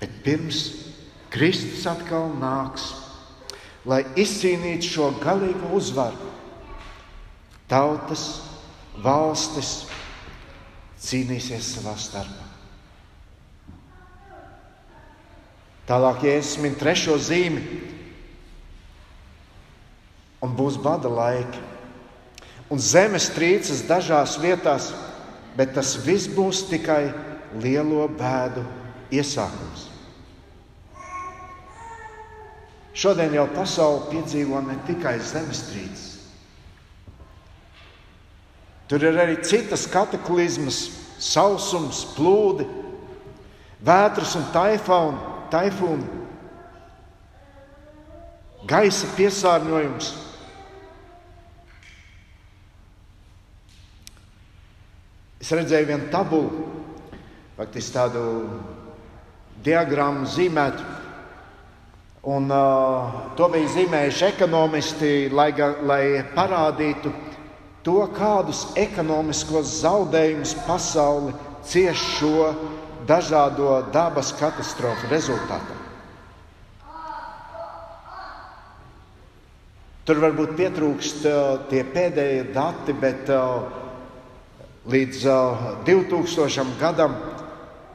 Bet 0.01 0.21
pirms 0.25 0.67
Kristus 1.33 1.87
atkal 1.89 2.29
nāks 2.37 3.04
lai 3.89 4.03
izcīnītu 4.17 4.89
šo 4.89 5.11
galīgo 5.21 5.75
uzvaru. 5.77 6.33
Tautas, 7.69 8.25
valstis 9.05 9.85
cīnīsies 11.05 11.75
savā 11.77 11.95
starpā. 12.01 12.51
Tālāk, 15.85 16.23
ja 16.25 16.39
es 16.41 16.55
minu 16.57 16.79
trešo 16.81 17.19
zīmi, 17.21 17.61
un 20.45 20.53
būs 20.57 20.79
bada 20.81 21.11
laiki, 21.13 21.61
un 22.73 22.81
zemes 22.81 23.29
trīcas 23.37 23.85
dažās 23.89 24.39
vietās, 24.41 24.93
bet 25.59 25.75
tas 25.77 25.93
viss 26.07 26.31
būs 26.33 26.65
tikai 26.71 27.13
lielo 27.61 28.07
bēdu 28.09 28.65
iesākums. 29.13 29.94
Šodien 32.95 33.35
jau 33.35 33.49
pasaule 33.51 34.07
piedzīvo 34.13 34.61
ne 34.63 34.77
tikai 34.87 35.17
zemestrīces. 35.19 36.13
Tur 38.87 39.03
ir 39.03 39.17
arī 39.19 39.39
citas 39.43 39.89
kataklizmas, 39.91 40.85
sausums, 41.19 42.05
plūdi, 42.15 42.67
vētras 43.85 44.37
un 44.39 44.45
taifūni, 44.55 46.23
gaisa 48.71 49.09
piesārņojums. 49.17 50.13
Es 55.45 55.51
redzēju 55.53 55.89
vienu 55.91 56.13
tabulu, 56.13 56.69
faktiski 57.59 57.97
tādu 57.99 58.23
diagrammu 59.65 60.29
zīmētu 60.31 60.93
Un, 62.25 62.49
uh, 62.49 63.35
to 63.37 63.51
bija 63.53 63.69
zīmējuši 63.69 64.25
ekonomisti, 64.31 65.09
lai, 65.29 65.51
lai 65.85 66.05
parādītu 66.33 67.11
to, 67.85 67.99
kādus 68.17 68.63
ekonomiskos 68.81 69.75
zaudējumus 69.83 70.55
pasauli 70.65 71.35
cieš 71.69 72.07
šo 72.15 72.47
dažādo 73.05 73.83
dabas 73.93 74.33
katastrofu 74.39 75.13
rezultātā. 75.13 75.77
Tur 80.09 80.25
varbūt 80.25 80.57
pietrūkst 80.57 81.29
uh, 81.29 81.45
tie 81.69 81.85
pēdējie 81.85 82.49
dati, 82.57 82.97
bet 83.05 83.29
uh, 83.37 83.69
līdz 84.89 85.25
uh, 85.29 85.71
2000 85.85 86.77
gadam 86.81 87.21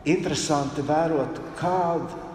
interesanti 0.06 0.86
vērot, 0.86 1.42
kāda 1.58 2.29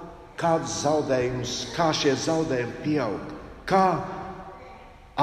kādus 0.45 0.81
zaudējumus, 0.85 1.53
kā 1.73 1.89
šie 1.97 2.13
zaudējumi 2.21 2.81
pieaug, 2.85 3.33
kā 3.69 3.85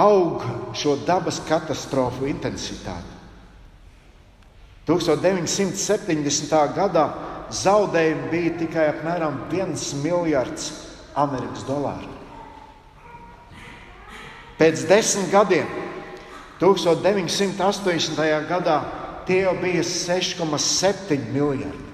aug 0.01 0.45
šo 0.77 0.95
dabas 1.05 1.41
katastrofu 1.45 2.25
intensitāte. 2.31 3.19
1970. 4.89 6.55
gadā 6.75 7.05
zaudējumi 7.53 8.31
bija 8.31 8.55
tikai 8.63 8.87
apmēram 8.95 9.37
1 9.51 10.01
miljards 10.01 10.71
Amerikas 11.13 11.67
dolāru. 11.67 12.09
Pēc 14.57 14.87
desmit 14.89 15.29
gadiem, 15.33 15.69
1980. 16.61 18.25
gadā, 18.49 18.81
tie 19.29 19.43
jau 19.45 19.55
bija 19.61 19.85
6,7 19.85 21.29
miljardi. 21.33 21.90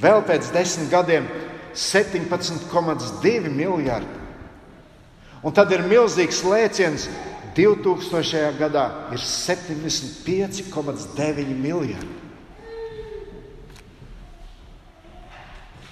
Vēl 0.00 0.22
pēc 0.28 0.50
desmit 0.52 0.90
gadiem 0.92 1.24
17,2 1.76 3.48
miljardi. 3.48 4.06
Un 5.44 5.52
tad 5.54 5.72
ir 5.72 5.82
milzīgs 5.86 6.44
lēciens. 6.44 7.08
2000. 7.56 8.52
gadā 8.58 8.90
ir 9.16 9.20
75,9 9.24 11.54
miljardi. 11.56 12.14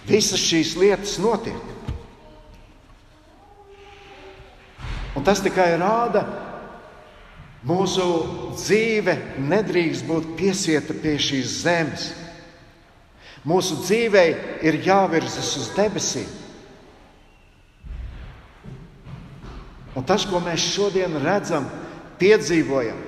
Visas 0.05 0.40
šīs 0.45 0.77
lietas 0.77 1.17
notiek. 1.23 1.57
Un 5.17 5.25
tas 5.25 5.40
tikai 5.40 5.79
rāda, 5.81 6.27
mūsu 7.64 8.05
dzīve 8.59 9.17
nedrīkst 9.40 10.05
būt 10.05 10.37
piesieta 10.37 10.93
pie 11.01 11.17
šīs 11.17 11.49
zemes. 11.62 12.24
Mūsu 13.45 13.83
dzīvei 13.83 14.31
ir 14.65 14.81
jāvirzas 14.87 15.51
uz 15.61 15.69
debesīm. 15.77 16.29
Un 19.95 20.07
tas, 20.09 20.25
ko 20.27 20.41
mēs 20.43 20.65
šodien 20.75 21.13
redzam, 21.23 21.69
piedzīvojam, 22.19 22.99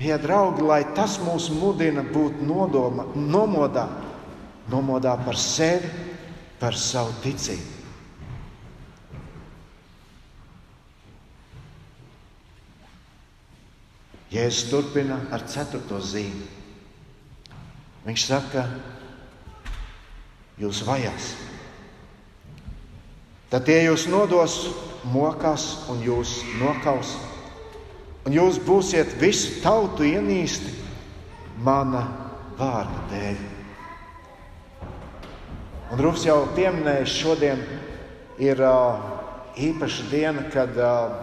mie 0.00 0.16
draugi, 0.22 0.64
lai 0.66 0.80
tas 0.96 1.18
mūs 1.22 1.50
mudina 1.54 2.02
būt 2.02 2.40
nodoma, 2.42 3.06
nomodā, 3.14 3.86
nomodā 4.72 5.14
par 5.22 5.38
sevi, 5.38 5.92
par 6.58 6.74
savu 6.74 7.14
ticību. 7.22 7.74
Jēzus 14.34 14.66
turpina 14.66 15.20
ar 15.30 15.44
ceturto 15.46 16.00
zīmi. 16.02 16.48
Viņš 18.04 18.24
saka, 18.26 18.64
jūs 20.60 20.82
vajās. 20.86 21.32
Tad 23.50 23.66
tie 23.68 23.80
jūs 23.84 24.06
nodos 24.10 24.58
mokās 25.12 25.86
un 25.92 26.00
jūs 26.02 26.40
nokaus, 26.58 27.14
un 28.26 28.34
jūs 28.34 28.58
būsiet 28.66 29.16
visu 29.20 29.60
tautu 29.62 30.06
ienīsti 30.08 30.72
mana 31.64 32.06
vārda 32.58 33.02
dēļ. 33.12 33.42
Un 35.94 36.00
Rūps 36.02 36.24
jau 36.26 36.40
pieminēja, 36.56 37.04
šodien 37.06 37.60
ir 38.42 38.58
uh, 38.64 39.04
īpaša 39.60 40.08
diena, 40.10 40.46
kad 40.50 40.74
uh, 40.80 41.20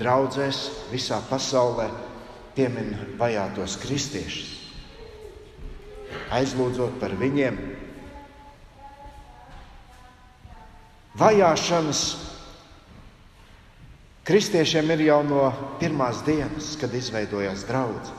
draudzēs 0.00 0.64
visā 0.90 1.20
pasaulē 1.28 1.86
piemin 2.56 2.96
vajātos 3.20 3.76
kristiešus 3.84 4.61
aizlūdzot 6.32 6.98
par 7.00 7.14
viņiem. 7.18 7.58
Vajāšanas 11.18 12.02
kristiešiem 14.24 14.94
ir 14.94 15.06
jau 15.10 15.20
no 15.26 15.46
pirmās 15.80 16.22
dienas, 16.24 16.72
kad 16.80 16.94
izveidojās 16.96 17.66
draugs. 17.68 18.12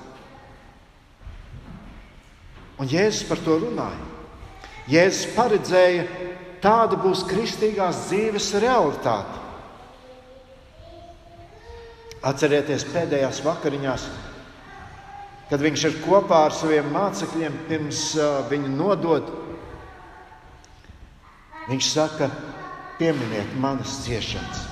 Un 2.82 2.89
Jēzus 2.89 3.25
par 3.29 3.41
to 3.45 3.58
runāja. 3.62 4.10
Jēzus 4.91 5.32
paredzēja, 5.38 6.03
tāda 6.62 6.97
būs 6.99 7.23
kristīgās 7.29 8.08
dzīves 8.10 8.51
realitāte. 8.60 9.41
Atcerieties, 12.23 12.86
pēdējās 12.91 13.41
vakariņās 13.45 14.06
kad 15.49 15.62
viņš 15.62 15.86
ir 15.89 15.97
kopā 16.06 16.45
ar 16.47 16.56
saviem 16.56 16.88
mācekļiem 16.93 17.58
pirms 17.67 18.03
viņu 18.49 18.71
nodod. 18.73 19.27
Viņš 21.69 21.89
saka, 21.93 22.29
pieminiet 22.99 23.53
manas 23.60 24.01
ciešanas. 24.03 24.63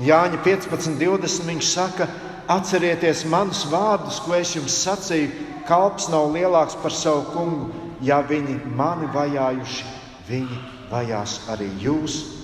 Jāņa 0.00 0.40
15, 0.44 0.96
20. 1.00 1.46
Viņš 1.48 1.70
saka, 1.74 2.08
atcerieties 2.48 3.26
manus 3.28 3.66
vārdus, 3.68 4.20
ko 4.24 4.36
es 4.38 4.54
jums 4.56 4.80
sacīju. 4.84 5.48
Kalps 5.68 6.08
nav 6.10 6.32
lielāks 6.34 6.76
par 6.80 6.94
savu 6.96 7.26
kungu. 7.34 7.70
Ja 8.00 8.22
viņi 8.24 8.56
mani 8.76 9.08
vajājuši, 9.12 9.88
viņi 10.28 10.60
vajās 10.90 11.40
arī 11.52 11.68
jūs. 11.84 12.39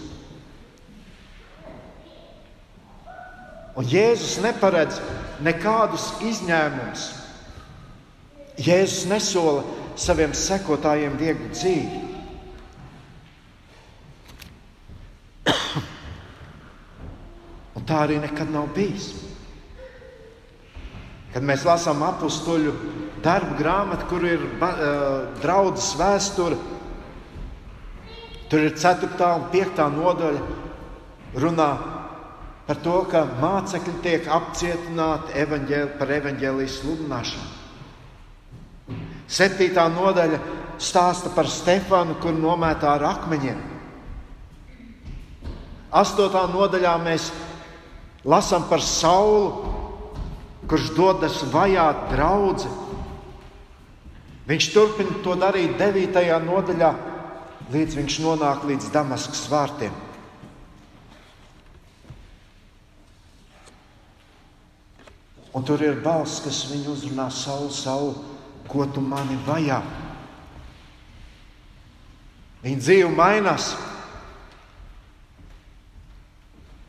Un 3.76 3.84
Jēzus 3.84 4.38
neparedz 4.40 5.00
nekādus 5.44 6.08
izņēmumus. 6.24 7.02
Jēzus 8.56 9.04
nesola 9.10 9.64
saviem 10.00 10.32
sekotājiem 10.32 11.18
vieglu 11.20 11.50
dzīvi. 11.52 12.00
Un 17.76 17.84
tā 17.84 17.96
arī 18.06 18.16
nekad 18.22 18.48
nav 18.54 18.72
bijis. 18.76 19.10
Kad 21.34 21.44
mēs 21.44 21.66
lasām 21.68 22.00
apakstuļu 22.06 22.72
darbu 23.20 23.58
grāmatu, 23.58 24.08
kur 24.08 24.24
ir 24.24 24.40
uh, 24.40 24.70
draudzes 25.42 25.92
vēsture, 26.00 26.56
tur 28.48 28.60
ir 28.64 28.72
4. 28.72 29.12
un 29.34 29.44
5. 29.52 29.84
nodaļa, 29.98 30.40
runā 31.44 31.95
par 32.66 32.80
to, 32.82 32.96
ka 33.10 33.22
mācekļi 33.40 33.94
tiek 34.02 34.26
apcietināti 34.26 35.36
evaņģēli, 35.44 35.92
par 36.00 36.12
evaņģēlijas 36.18 36.78
sludināšanu. 36.80 37.48
Septītā 39.26 39.86
nodaļa 39.90 40.38
stāsta 40.82 41.32
par 41.34 41.48
Stefanu, 41.50 42.18
kur 42.22 42.34
nomētā 42.34 42.92
ar 42.98 43.06
akmeņiem. 43.14 43.58
Astotā 45.96 46.44
nodaļā 46.50 46.94
mēs 47.02 47.30
lasām 48.26 48.66
par 48.70 48.82
Saulu, 48.82 49.72
kurš 50.66 50.90
dodas 50.96 51.40
vajāt 51.52 52.08
draugu. 52.10 52.70
Viņš 54.46 54.66
turpina 54.74 55.22
to 55.24 55.34
darīt 55.38 55.78
9. 55.78 56.26
nodaļā, 56.46 56.90
līdz 57.74 57.98
viņš 57.98 58.18
nonāk 58.22 58.66
līdz 58.66 58.90
Damaskas 58.94 59.46
vārtiem. 59.50 60.05
Un 65.56 65.64
tur 65.64 65.80
ir 65.80 66.02
balss, 66.04 66.42
kas 66.44 66.66
viņu 66.68 66.92
uzrunā 66.92 67.30
savu, 67.32 67.70
savu, 67.72 68.10
ko 68.68 68.84
tu 68.92 69.00
mani 69.00 69.38
vajā. 69.46 69.78
Viņa 72.60 72.82
dzīve 72.82 73.08
mainās. 73.16 73.70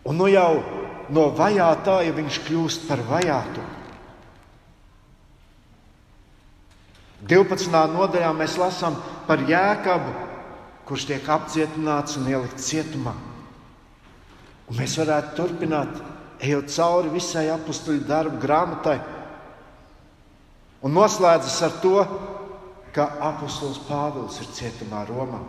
Un 0.07 0.19
nu 0.19 0.27
jau 0.27 0.59
no 1.15 1.29
vajātāja 1.37 2.11
viņš 2.17 2.41
kļūst 2.47 2.89
par 2.89 3.05
vajātu. 3.07 3.63
12. 7.27 7.71
nodaļā 7.95 8.33
mēs 8.35 8.59
lasām 8.59 8.99
par 9.27 9.47
jēkabu, 9.47 10.11
kurš 10.87 11.07
tiek 11.13 11.31
apcietināts 11.37 12.19
un 12.19 12.27
ielikts 12.31 12.67
cietumā. 12.67 13.15
Un 14.67 14.79
mēs 14.79 14.99
varētu 14.99 15.35
turpināt 15.39 16.03
ejot 16.43 16.69
cauri 16.73 17.11
visai 17.13 17.47
apakstuļu 17.53 18.05
darbu 18.07 18.39
grāmatai, 18.41 18.97
un 20.85 20.93
noslēdzas 20.93 21.59
ar 21.65 21.77
to, 21.81 21.95
ka 22.93 23.07
apustulis 23.29 23.79
Pāvils 23.87 24.39
ir 24.41 24.51
cietumā 24.57 25.03
Romā. 25.09 25.41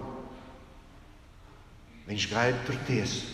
Viņš 2.09 2.27
gaida 2.31 2.61
tur 2.65 2.77
tiesu. 2.89 3.25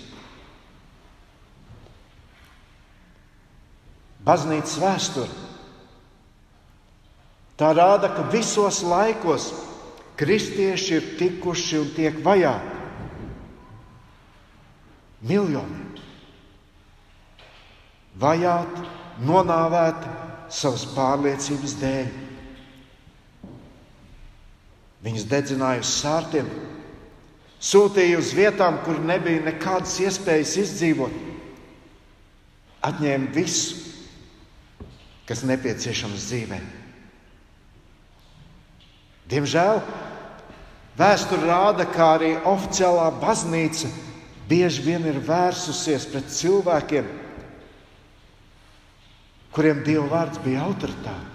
Baznīcas 4.25 4.79
vēsture. 4.81 5.43
Tā 7.61 7.71
rāda, 7.77 8.11
ka 8.11 8.25
visos 8.33 8.81
laikos 8.83 9.53
kristieši 10.19 10.95
ir 10.97 11.11
tikuši 11.21 11.79
un 11.83 11.93
tiek 11.95 12.19
vajāti. 12.25 12.73
Miljoniem 15.25 15.84
vajāti, 18.21 18.85
nonāvēti 19.25 20.13
savas 20.55 20.85
pārliecības 20.95 21.75
dēļ. 21.81 22.13
Viņus 25.05 25.27
dedzināja 25.29 25.83
uz 25.85 25.91
sārtiem, 26.01 26.49
sūtīja 27.61 28.21
uz 28.21 28.33
vietām, 28.37 28.79
kur 28.87 29.01
nebija 29.05 29.43
nekādas 29.51 29.99
iespējas 30.01 30.57
izdzīvot. 30.65 31.23
atņēma 32.85 33.31
visu, 33.33 33.79
kas 35.25 35.41
nepieciešams 35.49 36.27
dzīvē. 36.29 36.59
Diemžēl 39.33 39.81
vēsture 40.99 41.49
rāda, 41.49 41.87
ka 41.89 42.11
arī 42.19 42.35
oficiālā 42.45 43.07
baznīca 43.23 43.89
bieži 44.51 44.85
vien 44.85 45.07
ir 45.09 45.23
vērsusies 45.25 46.05
pret 46.13 46.29
cilvēkiem, 46.29 47.09
kuriem 49.55 49.85
Dieva 49.87 50.09
vārds 50.11 50.41
bija 50.43 50.65
autoritāte. 50.67 51.33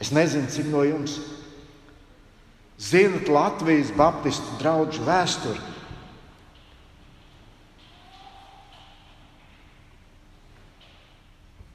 Es 0.00 0.10
nezinu, 0.16 0.48
cik 0.48 0.70
no 0.72 0.82
jums 0.86 1.18
zinat 2.80 3.28
Latvijas 3.28 3.90
Baptistu 3.92 4.56
draugu 4.58 5.04
vēsturi. 5.04 5.60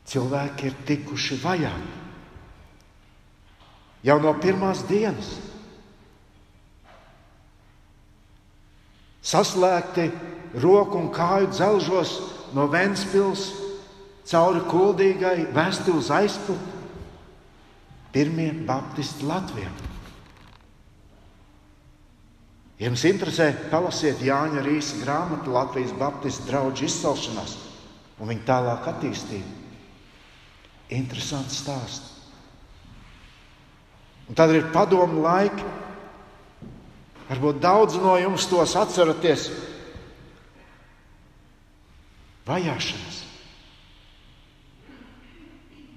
Cilvēki 0.10 0.72
ir 0.72 0.82
tikuši 0.88 1.38
vajāti 1.44 2.02
jau 4.06 4.20
no 4.22 4.36
pirmās 4.38 4.84
dienas. 4.90 5.32
Saslēgti 9.26 10.12
roku 10.62 11.00
un 11.00 11.12
kāju 11.14 11.52
dzelžos 11.52 12.16
no 12.56 12.68
Vēncpils 12.72 13.50
cauri 14.30 14.64
kuldīgai 14.70 15.50
vēsti 15.56 15.94
uz 15.94 16.12
aizpildu. 16.14 16.74
Pirmie 18.16 18.52
baptisti 18.66 19.28
Latvijā. 19.28 19.70
Ja 22.80 22.90
jums 22.90 23.04
interesē, 23.08 23.50
palasiet 23.72 24.24
Jāņa 24.24 24.64
Rīsa 24.64 25.00
grāmatu 25.00 25.54
Latvijas 25.56 25.94
Baptistu 25.96 26.48
draugu 26.50 26.84
izcelšanās 26.88 27.56
un 28.20 28.32
viņa 28.32 28.48
tālāk 28.48 28.90
attīstību. 28.92 29.54
Interesants 30.96 31.62
stāsts. 31.64 32.12
Un 34.30 34.38
tad 34.38 34.52
ir 34.56 34.72
padomu 34.74 35.24
laiki. 35.24 35.64
Varbūt 37.30 37.62
daudz 37.62 37.98
no 38.02 38.16
jums 38.22 38.46
tos 38.50 38.76
atceraties. 38.78 39.48
Vajāšanas. 42.46 43.22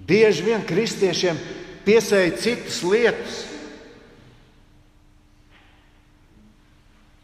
Bieži 0.08 0.46
vien 0.46 0.64
kristiešiem 0.64 1.36
piesēja 1.84 2.36
citas 2.40 2.80
lietas. 2.86 3.42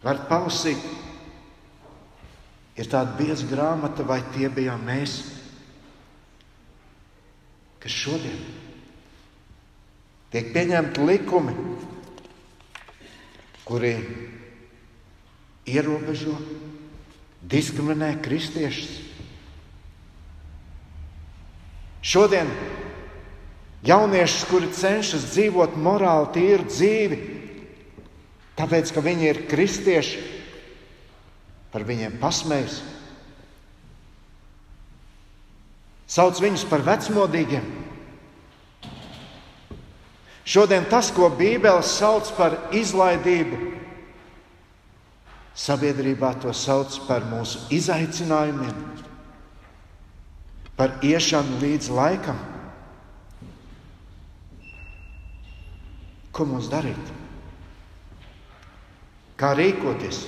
Varat 0.04 0.26
palasīt, 0.28 0.82
ir 2.76 2.90
tāda 2.92 3.16
bieza 3.16 3.48
grāmata, 3.48 4.04
vai 4.04 4.18
tie 4.34 4.50
bijām 4.52 4.84
mēs, 4.84 5.16
kas 7.80 7.96
šodien 8.04 8.42
tiek 10.34 10.50
pieņemti 10.52 11.06
likumi, 11.08 11.54
kuri 13.64 13.94
ierobežo, 15.70 16.34
diskriminē 17.48 18.16
kristiešus. 18.20 19.13
Šodien 22.14 22.46
jauniešus, 23.82 24.44
kuri 24.46 24.68
cenšas 24.70 25.24
dzīvot 25.32 25.74
morāli 25.82 26.28
tīru 26.36 26.66
dzīvi, 26.68 27.16
tāpēc 28.54 28.92
ka 28.94 29.02
viņi 29.02 29.26
ir 29.32 29.40
kristieši, 29.50 30.20
par 31.74 31.82
viņiem 31.88 32.14
pasmējas. 32.20 32.76
Sauc 36.14 36.38
viņus 36.38 36.62
par 36.70 36.84
vecmodīgiem. 36.86 37.66
Šodien 40.46 40.86
tas, 40.86 41.08
ko 41.10 41.32
Bībele 41.34 41.82
sauc 41.82 42.30
par 42.38 42.54
izlaidību, 42.76 43.58
sabiedrībā 45.58 46.36
to 46.44 46.54
sauc 46.54 46.94
par 47.08 47.26
mūsu 47.26 47.64
izaicinājumiem, 47.74 49.02
par 50.78 50.98
iešanu 51.02 51.60
līdz 51.62 51.90
laikam. 51.94 52.38
Ko 56.34 56.46
mums 56.50 56.66
darīt? 56.70 57.12
Kā 59.38 59.52
rīkoties? 59.54 60.24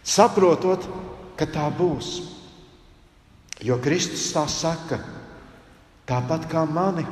Saprotot, 0.00 0.86
ka 1.36 1.48
tā 1.48 1.68
būs. 1.76 2.18
Jo 3.60 3.76
Kristus 3.80 4.30
tā 4.32 4.46
saka, 4.48 5.02
tāpat 6.08 6.46
kā 6.48 6.64
mani, 6.64 7.04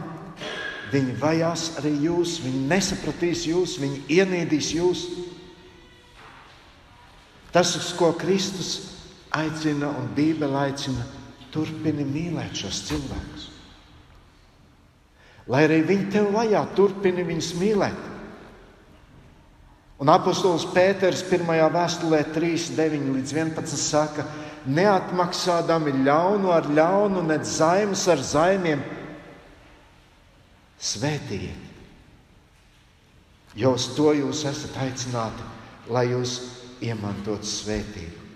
viņi 0.88 1.16
vajās 1.20 1.66
arī 1.80 1.92
jūs, 2.06 2.38
viņi 2.40 2.62
nesapratīs 2.70 3.44
jūs, 3.50 3.76
viņi 3.80 4.00
ienīdīs 4.16 4.72
jūs. 4.78 5.04
Tas, 7.52 7.74
uz 7.76 7.92
ko 7.96 8.14
Kristus 8.16 8.97
aicina 9.36 9.90
un 9.98 10.08
Bībele 10.16 10.56
aicina, 10.66 11.04
turpini 11.52 12.04
mīlēt 12.06 12.56
šos 12.62 12.82
cilvēkus. 12.88 13.46
Lai 15.48 15.64
arī 15.64 15.80
viņi 15.88 16.10
tev 16.12 16.28
vajā, 16.34 16.60
turpini 16.76 17.24
viņus 17.24 17.54
mīlēt. 17.60 18.04
Un 19.98 20.12
apustulis 20.12 20.66
Pēters 20.70 21.24
1. 21.26 21.48
vēstulē 21.74 22.20
3, 22.34 22.68
9 22.76 23.08
līdz 23.16 23.32
11 23.34 23.80
saka, 23.80 24.26
neatmaksādami 24.68 25.96
ļaunu 26.04 26.52
ar 26.54 26.68
ļaunu, 26.70 27.24
ne 27.26 27.40
zaimus 27.42 28.04
ar 28.12 28.22
zaimiem, 28.22 28.84
svētījiet. 30.78 31.64
Jo 33.58 33.72
uz 33.74 33.88
to 33.96 34.12
jūs 34.14 34.44
esat 34.46 34.76
aicināti, 34.84 35.42
lai 35.90 36.06
jūs 36.12 36.38
iemantotu 36.84 37.48
svētību. 37.48 38.27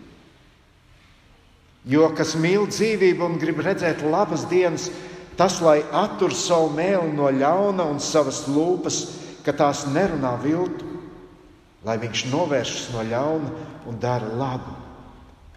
Jo 1.89 2.13
kas 2.15 2.37
mīl 2.39 2.69
dzīvību 2.71 3.27
un 3.27 3.41
grib 3.43 3.59
redzēt 3.65 4.05
labas 4.07 4.45
dienas, 4.51 4.87
tas 5.39 5.59
lai 5.65 5.81
attur 5.91 6.35
savu 6.35 6.71
mēlu 6.77 7.11
no 7.17 7.31
ļauna 7.35 7.89
un 7.91 7.99
savas 7.99 8.45
lūpas, 8.47 9.01
ka 9.43 9.55
tās 9.57 9.87
nerunā 9.91 10.37
viltu, 10.45 10.87
lai 11.83 11.97
viņš 11.99 12.27
novēršas 12.31 12.93
no 12.95 13.03
ļauna 13.09 13.51
un 13.91 13.99
dara 13.99 14.31
labu, 14.39 14.77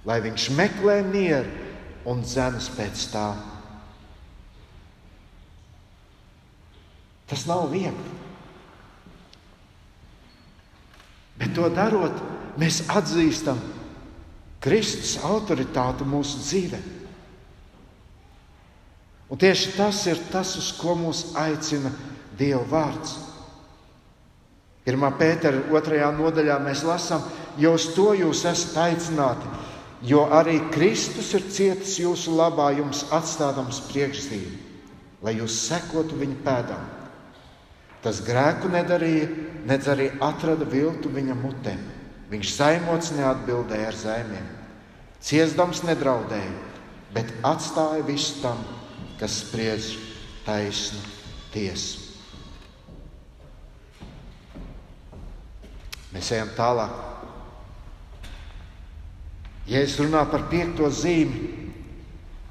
lai 0.10 0.18
viņš 0.26 0.48
meklē 0.58 1.04
mieru 1.06 1.52
un 2.10 2.26
dzenas 2.26 2.72
pēc 2.74 3.06
tā. 3.14 3.28
Tas 7.30 7.46
nav 7.50 7.70
viegli. 7.70 8.14
Bet 11.38 11.54
to 11.58 11.70
darot, 11.74 12.18
mēs 12.58 12.84
atzīstam, 12.90 13.60
ka 13.60 13.75
Kristus 14.66 15.20
autoritāti 15.22 16.08
mūsu 16.10 16.42
dzīvē. 16.42 16.80
Un 19.30 19.42
tieši 19.42 19.76
tas 19.78 20.00
ir 20.10 20.22
tas, 20.32 20.56
uz 20.58 20.72
ko 20.80 20.96
mūs 20.98 21.36
aicina 21.38 21.92
Dieva 22.38 22.66
vārds. 22.70 23.16
1. 24.86 25.06
pētera 25.18 25.64
otrajā 25.74 26.12
nodaļā 26.14 26.58
mēs 26.62 26.84
lasām, 26.86 27.24
jo 27.58 27.74
uz 27.78 27.88
to 27.96 28.12
jūs 28.18 28.44
esat 28.46 28.76
aicināti, 28.84 29.50
jo 30.06 30.28
arī 30.34 30.60
Kristus 30.74 31.32
ir 31.38 31.46
cietis 31.50 31.96
jūsu 32.02 32.36
labā, 32.38 32.70
jums 32.78 33.06
atstādams 33.14 33.82
priekšzīmi, 33.90 34.60
lai 35.26 35.38
jūs 35.40 35.58
sekotu 35.70 36.18
viņa 36.20 36.38
pēdām. 36.46 36.86
Tas 38.06 38.22
grēku 38.22 38.70
nedarīja, 38.70 39.30
nedz 39.66 39.90
arī 39.90 40.12
atrada 40.22 40.68
viltu 40.70 41.10
viņa 41.10 41.38
mutē. 41.40 41.74
Viņš 42.36 42.50
zaimots 42.52 43.14
neatbildēja 43.16 43.88
ar 43.88 43.96
zaimiem. 43.96 44.48
Ciesdams 45.24 45.86
nedraudēja, 45.88 46.52
bet 47.16 47.32
atstāja 47.48 48.04
visu 48.04 48.42
tam, 48.42 48.60
kas 49.16 49.38
spriež 49.46 49.94
taisnu 50.44 51.00
tiesu. 51.54 52.04
Mēs 56.12 56.34
ejam 56.36 56.52
tālāk. 56.60 57.00
Ja 59.72 59.80
es 59.88 59.96
runāju 60.04 60.34
par 60.36 60.44
piekto 60.52 60.92
zīmi, 60.92 61.48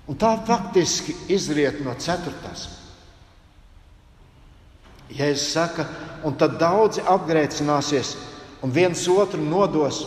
un 0.08 0.16
tā 0.16 0.32
faktiski 0.48 1.12
izriet 1.32 1.84
no 1.84 1.92
ceturtās. 2.00 2.70
Ja 5.12 5.28
es 5.28 5.44
saku, 5.52 5.84
un 6.24 6.40
tad 6.40 6.56
daudzi 6.56 7.04
apgrēcināsies, 7.04 8.16
un 8.64 8.72
viens 8.72 9.08
otru 9.12 9.42
nodos, 9.44 10.00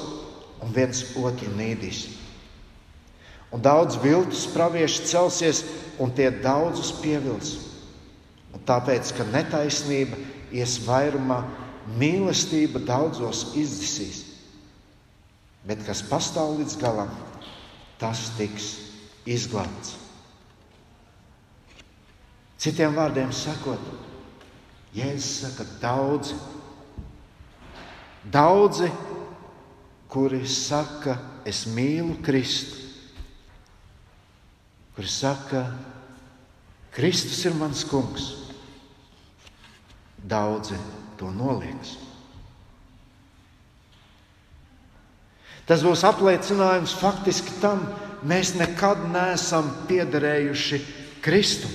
un 0.65 0.73
viens 0.73 1.03
otru 1.13 1.51
nīdīs. 1.53 2.07
Un 3.53 3.61
daudz 3.61 3.99
viltus 4.01 4.47
pravieši 4.49 5.05
celsies, 5.05 5.61
un 6.01 6.09
tie 6.11 6.31
daudzus 6.33 6.89
pievils. 6.97 7.53
Un 8.51 8.63
tāpēc, 8.65 9.13
ka 9.13 9.27
netaisnība 9.29 10.17
ies 10.57 10.79
vairumā, 10.87 11.43
mīlestība 12.01 12.81
daudzos 12.83 13.51
izdzisīs. 13.55 14.25
bet 15.67 15.81
kas 15.83 15.99
pastāv 16.07 16.53
līdz 16.55 16.77
galam, 16.79 17.09
tas 17.99 18.29
tiks 18.37 18.69
izglābts. 19.27 19.97
Citiem 22.57 22.95
vārdiem 22.95 23.33
sakot, 23.35 23.81
Jēzus 24.95 25.41
saka, 25.43 25.65
daudzi, 25.81 26.37
daudzi, 28.31 28.89
kuri 30.11 30.43
saka, 30.47 31.17
es 31.47 31.65
mīlu 31.69 32.17
Kristu, 32.23 32.75
kuri 34.95 35.07
saka, 35.11 35.63
Kristus 36.95 37.43
ir 37.45 37.53
mans 37.53 37.83
kungs, 37.85 38.31
daudzi 40.17 40.77
to 41.19 41.29
nolieks. 41.31 41.95
Tas 45.67 45.83
būs 45.83 46.05
apliecinājums 46.07 46.95
faktiski 46.97 47.59
tam, 47.61 47.83
mēs 48.23 48.55
nekad 48.55 49.03
neesam 49.11 49.67
piederējuši 49.89 50.79
Kristum. 51.21 51.73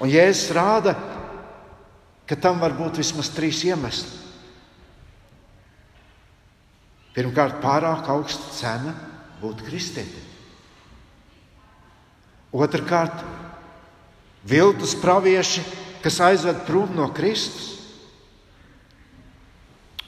Un 0.00 0.12
Jēzus 0.12 0.52
rāda, 0.56 0.94
ka 0.94 1.09
tam 2.38 2.60
var 2.62 2.76
būt 2.78 3.00
vismaz 3.00 3.32
trīs 3.34 3.64
iemesli. 3.66 4.18
Pirmkārt, 7.16 7.58
pārāk 7.62 8.06
augsta 8.12 8.52
cena 8.54 8.94
būt 9.40 9.64
kristietim. 9.66 10.28
Otrakārt, 12.54 13.24
viltus 14.46 14.94
pravieši, 14.98 15.64
kas 16.04 16.20
aizved 16.22 16.62
prom 16.68 16.94
no 16.94 17.08
Kristus. 17.14 17.72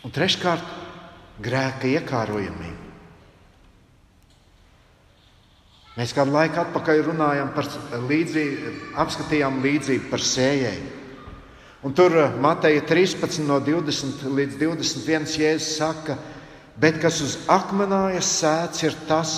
Un 0.02 0.14
treškārt, 0.14 0.64
grēka 1.42 1.90
iekārojamību. 1.90 2.78
Mēs 5.92 6.14
kādu 6.16 6.32
laiku 6.32 6.62
atpakaļ 6.62 7.02
runājām 7.10 7.50
par 7.52 7.68
līdzību, 8.08 8.72
apskatījām 9.02 9.60
līdzību 9.62 10.08
par 10.08 10.22
sējēju. 10.24 11.01
Un 11.82 11.94
tur 11.98 12.14
eh, 12.14 12.36
Mateja 12.38 12.84
13, 12.86 13.42
no 13.46 13.58
20 13.60 14.22
līdz 14.36 14.58
21. 14.60 15.26
jēzus 15.42 15.76
saka, 15.80 16.18
bet 16.78 17.00
kas 17.02 17.20
uz 17.24 17.36
akmenājas 17.50 18.30
sēts, 18.38 18.84
ir 18.86 18.96
tas, 19.08 19.34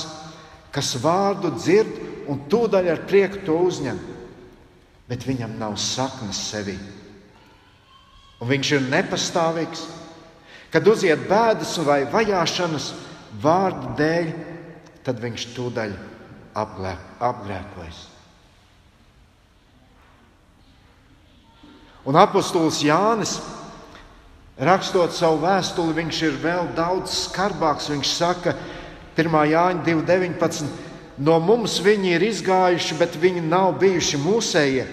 kas 0.75 0.95
vārdu 1.01 1.55
dzird 1.57 2.29
un 2.29 2.45
tūdaļ 2.51 2.93
ar 2.93 3.05
prieku 3.09 3.43
to 3.47 3.57
uzņem, 3.67 3.99
bet 5.09 5.27
viņam 5.27 5.59
nav 5.61 5.77
saknes 5.81 6.41
sevī. 6.51 6.77
Un 8.43 8.51
viņš 8.51 8.73
ir 8.77 8.89
nepastāvīgs, 8.93 9.85
Kad 10.75 10.89
uziet 10.91 11.29
bēdas 11.31 11.77
vai 11.87 12.01
vajāšanas 12.11 12.89
vārdu 13.39 13.93
dēļ, 13.95 14.33
tad 15.07 15.21
viņš 15.23 15.45
tūdaļ 15.55 15.93
apgrēkojas. 16.59 18.01
Un 22.05 22.19
apustulis 22.21 22.83
Jānis, 22.85 23.39
rakstot 24.61 25.15
savu 25.17 25.41
vēstuli, 25.45 25.97
viņš 25.97 26.23
ir 26.27 26.41
vēl 26.43 26.69
daudz 26.77 27.15
skarbāks. 27.29 27.89
Viņš 27.93 28.13
saka, 28.13 28.57
1. 29.17 29.39
Jāņa 29.55 29.87
2.19. 29.87 30.69
No 31.25 31.39
mums 31.41 31.79
viņi 31.85 32.17
ir 32.17 32.27
izgājuši, 32.29 32.99
bet 33.01 33.17
viņi 33.23 33.47
nav 33.47 33.79
bijuši 33.81 34.21
mūsējie. 34.21 34.85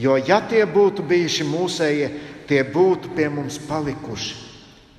Jo, 0.00 0.18
ja 0.18 0.42
tie 0.42 0.62
būtu 0.66 1.06
bijuši 1.06 1.46
mūsējie, 1.48 2.12
tie 2.50 2.62
būtu 2.66 3.14
pie 3.16 3.28
mums 3.32 3.58
palikuši 3.70 4.50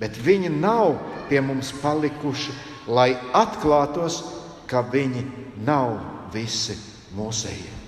bet 0.02 0.18
viņi 0.18 0.50
nav 0.58 0.96
pie 1.30 1.44
mums 1.46 1.70
palikuši, 1.84 2.56
lai 2.90 3.14
atklātos, 3.38 4.24
ka 4.66 4.82
viņi 4.82 5.28
nav 5.68 6.00
visi 6.34 6.78
mūsējie. 7.14 7.81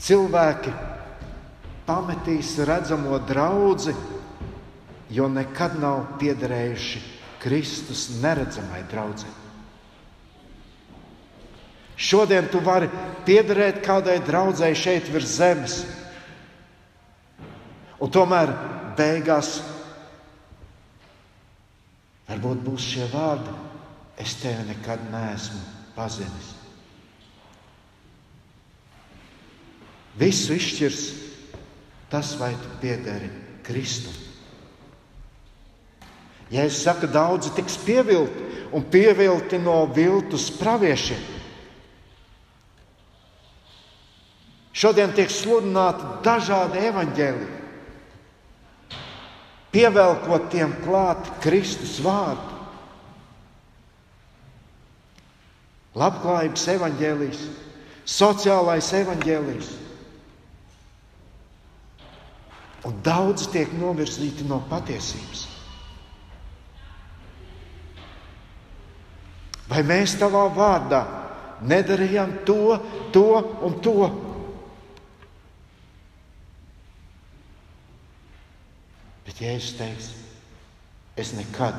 Cilvēki 0.00 0.72
pametīs 1.84 2.54
redzamo 2.64 3.18
draugu, 3.28 3.92
jo 5.10 5.26
nekad 5.28 5.76
nav 5.82 6.16
piederējuši 6.20 7.02
Kristus 7.40 8.06
neredzamai 8.22 8.82
draudzē. 8.90 9.28
Šodien 12.00 12.46
tu 12.48 12.62
vari 12.64 12.88
piederēt 13.26 13.82
kādai 13.84 14.20
draudzēji 14.24 14.78
šeit 14.78 15.10
virs 15.12 15.34
zemes, 15.36 15.74
un 18.00 18.12
tomēr 18.12 18.54
beigās 18.96 19.58
varbūt 22.30 22.64
būs 22.64 22.86
šie 22.94 23.10
vārdi: 23.12 23.52
Es 24.20 24.34
tevi 24.36 24.64
nekad 24.68 25.04
neesmu 25.12 25.60
pazinis. 25.96 26.59
Visu 30.18 30.56
izšķirs 30.56 31.02
tas, 32.10 32.34
vai 32.40 32.52
tu 32.58 32.72
piederi 32.80 33.30
Kristum. 33.62 34.14
Ja 36.50 36.64
es 36.66 36.80
saku, 36.82 37.06
daudzi 37.06 37.52
tiks 37.54 37.76
pievilti 37.84 38.48
un 38.74 38.82
pievilti 38.90 39.60
no 39.62 39.84
viltus 39.94 40.48
praviešiem. 40.58 41.22
Šodien 44.74 45.14
tiek 45.14 45.30
sludināti 45.30 46.06
dažādi 46.26 46.82
evaņģēliji 46.90 47.60
pievelkot 49.74 50.50
tiem 50.50 50.72
klāt 50.84 51.30
Kristus 51.42 51.98
vārdu. 52.02 52.58
Labklājības 55.98 56.66
evaņģēlijs, 56.76 57.40
sociālais 58.06 58.90
evaņģēlijs. 59.00 59.70
Un 62.88 63.00
daudz 63.04 63.48
tiek 63.52 63.72
novirzīti 63.76 64.46
no 64.48 64.62
patiesības. 64.70 65.46
Vai 69.70 69.82
mēs 69.86 70.16
tavā 70.18 70.46
vārdā 70.50 71.04
nedarījām 71.62 72.40
to, 72.48 72.78
to 73.14 73.26
un 73.66 73.76
to? 73.84 74.08
Bet 79.28 79.42
Jēzus 79.44 79.76
teiks, 79.78 80.08
es 81.20 81.34
nekad, 81.36 81.76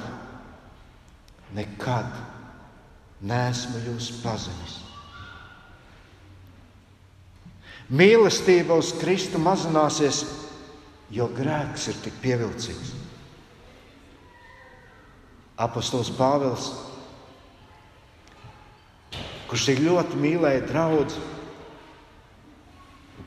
nekad 1.57 2.13
neesmu 3.27 3.81
jūs 3.89 4.07
pazinis. 4.21 4.77
Mīlestība 7.91 8.77
uz 8.79 8.93
Kristu 9.01 9.41
mazināsies, 9.41 10.23
jo 11.11 11.27
grēks 11.35 11.89
ir 11.91 11.99
tik 12.05 12.15
pievilcīgs. 12.23 12.95
Apostols 15.61 16.09
Pāvils, 16.15 16.71
kurš 19.51 19.67
tik 19.67 19.81
ļoti 19.83 20.17
mīlēja 20.17 20.63
draugu, 20.69 21.21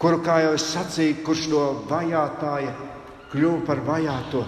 kuru, 0.01 0.18
kā 0.25 0.40
jau 0.42 0.55
es 0.57 0.66
sacīju, 0.73 1.20
kurš 1.27 1.47
no 1.53 1.64
vajātāja 1.90 2.73
kļuva 3.35 3.61
par 3.68 3.83
vajāto. 3.87 4.42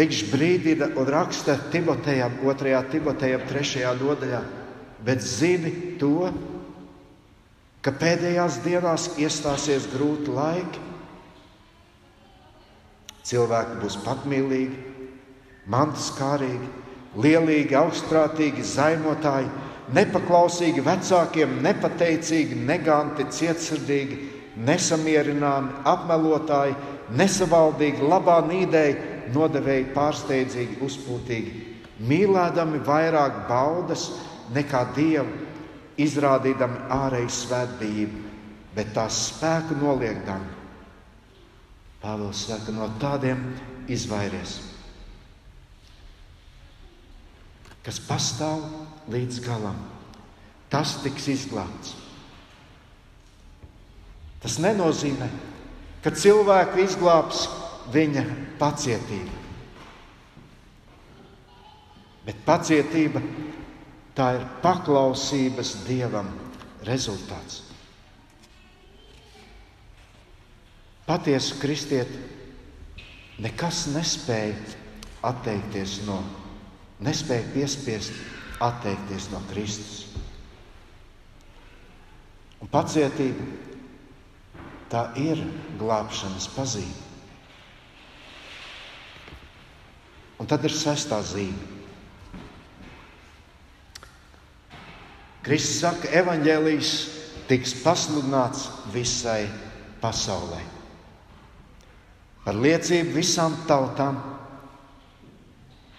Viņš 0.00 0.20
brīdina 0.30 0.92
un 0.96 1.08
raksta 1.10 1.56
Timotejam, 1.72 2.38
2. 2.40 2.74
Timotejam, 2.92 3.42
3. 3.50 3.84
nodaļā, 4.00 4.40
bet 5.04 5.24
zini 5.26 5.72
to, 6.00 6.30
ka 7.84 7.92
pēdējās 7.96 8.60
dienās 8.64 9.08
iestāsies 9.20 9.88
grūti 9.92 10.32
laiki. 10.34 10.86
Cilvēki 13.30 13.78
būs 13.80 13.96
patmīlīgi, 14.04 14.78
mantaskārīgi, 15.70 16.68
lielīgi, 17.20 17.76
augstprātīgi, 17.78 18.64
zaimotāji, 18.66 19.50
nepaklausīgi 19.94 20.82
vecākiem, 20.86 21.56
nepateicīgi, 21.64 22.58
neganti, 22.66 23.26
cietsirdīgi 23.36 24.18
nesamierināmi, 24.66 25.82
apmelotāji, 25.88 26.76
nesavaldīgi, 27.16 28.02
labā 28.10 28.40
nīdēji, 28.48 28.96
nodevēji, 29.34 29.90
pārsteidzīgi, 29.94 30.80
uzpūtīgi, 30.84 31.52
mīlēdami 32.08 32.80
vairāk 32.86 33.44
baudas 33.48 34.08
nekā 34.54 34.84
dievu, 34.96 35.49
izrādīdami 36.04 36.86
ārēju 36.94 37.32
svētbijību, 37.34 38.24
bet 38.76 38.92
tās 38.96 39.18
spēku 39.28 39.76
noliekdami. 39.80 40.58
Pāvils 42.00 42.46
saka, 42.48 42.72
no 42.72 42.86
tādiem 43.00 43.42
izvairies, 43.92 44.56
kas 47.84 47.98
pastāv 48.06 48.62
līdz 49.12 49.40
galam. 49.44 49.76
Tas 50.70 50.94
tiks 51.02 51.26
izglābts. 51.32 51.96
Tas 54.40 54.56
nenozīmē, 54.62 55.26
ka 56.00 56.12
cilvēku 56.16 56.80
izglābs 56.84 57.44
viņa 57.92 58.24
pacietība. 58.60 59.36
Bet 62.24 62.40
pacietība 62.46 63.20
tā 64.16 64.32
ir 64.38 64.46
paklausības 64.62 65.74
dievam 65.86 66.28
rezultāts. 66.86 67.62
Patiesu 71.06 71.58
kristieti 71.58 72.20
nekas 73.42 73.86
nespēja 73.90 74.54
atteikties 75.26 76.00
no, 76.06 76.20
nespēja 77.02 77.48
piespiest 77.54 78.14
atteikties 78.62 79.30
no 79.32 79.40
Kristus. 79.50 80.04
Un 82.60 82.68
pacietība 82.70 83.46
tā 84.92 85.06
ir 85.18 85.40
glābšanas 85.80 86.50
pazīme. 86.54 87.08
Un 90.40 90.48
tad 90.48 90.64
ir 90.64 90.72
sestā 90.72 91.20
zīme. 91.24 91.79
Kristus 95.46 95.80
saka, 95.80 96.04
ka 96.04 96.12
evaņģēlijs 96.20 96.90
tiks 97.48 97.72
pasludināts 97.80 98.66
visai 98.92 99.46
pasaulē. 100.02 100.60
Par 102.44 102.56
liecību 102.56 103.14
visām 103.16 103.56
tautām, 103.68 104.20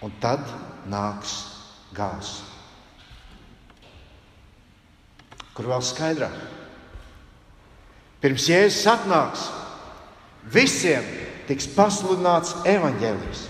un 0.02 0.14
tad 0.22 0.46
nāks 0.90 1.34
gals. 1.94 2.40
Kur 5.52 5.68
vēl 5.68 5.84
skaidrāk? 5.84 6.38
Pirms 8.22 8.46
Jēzus 8.46 8.86
atnāks, 8.88 9.48
visiem 10.54 11.04
tiks 11.48 11.66
pasludināts 11.74 12.54
evaņģēlijs. 12.70 13.42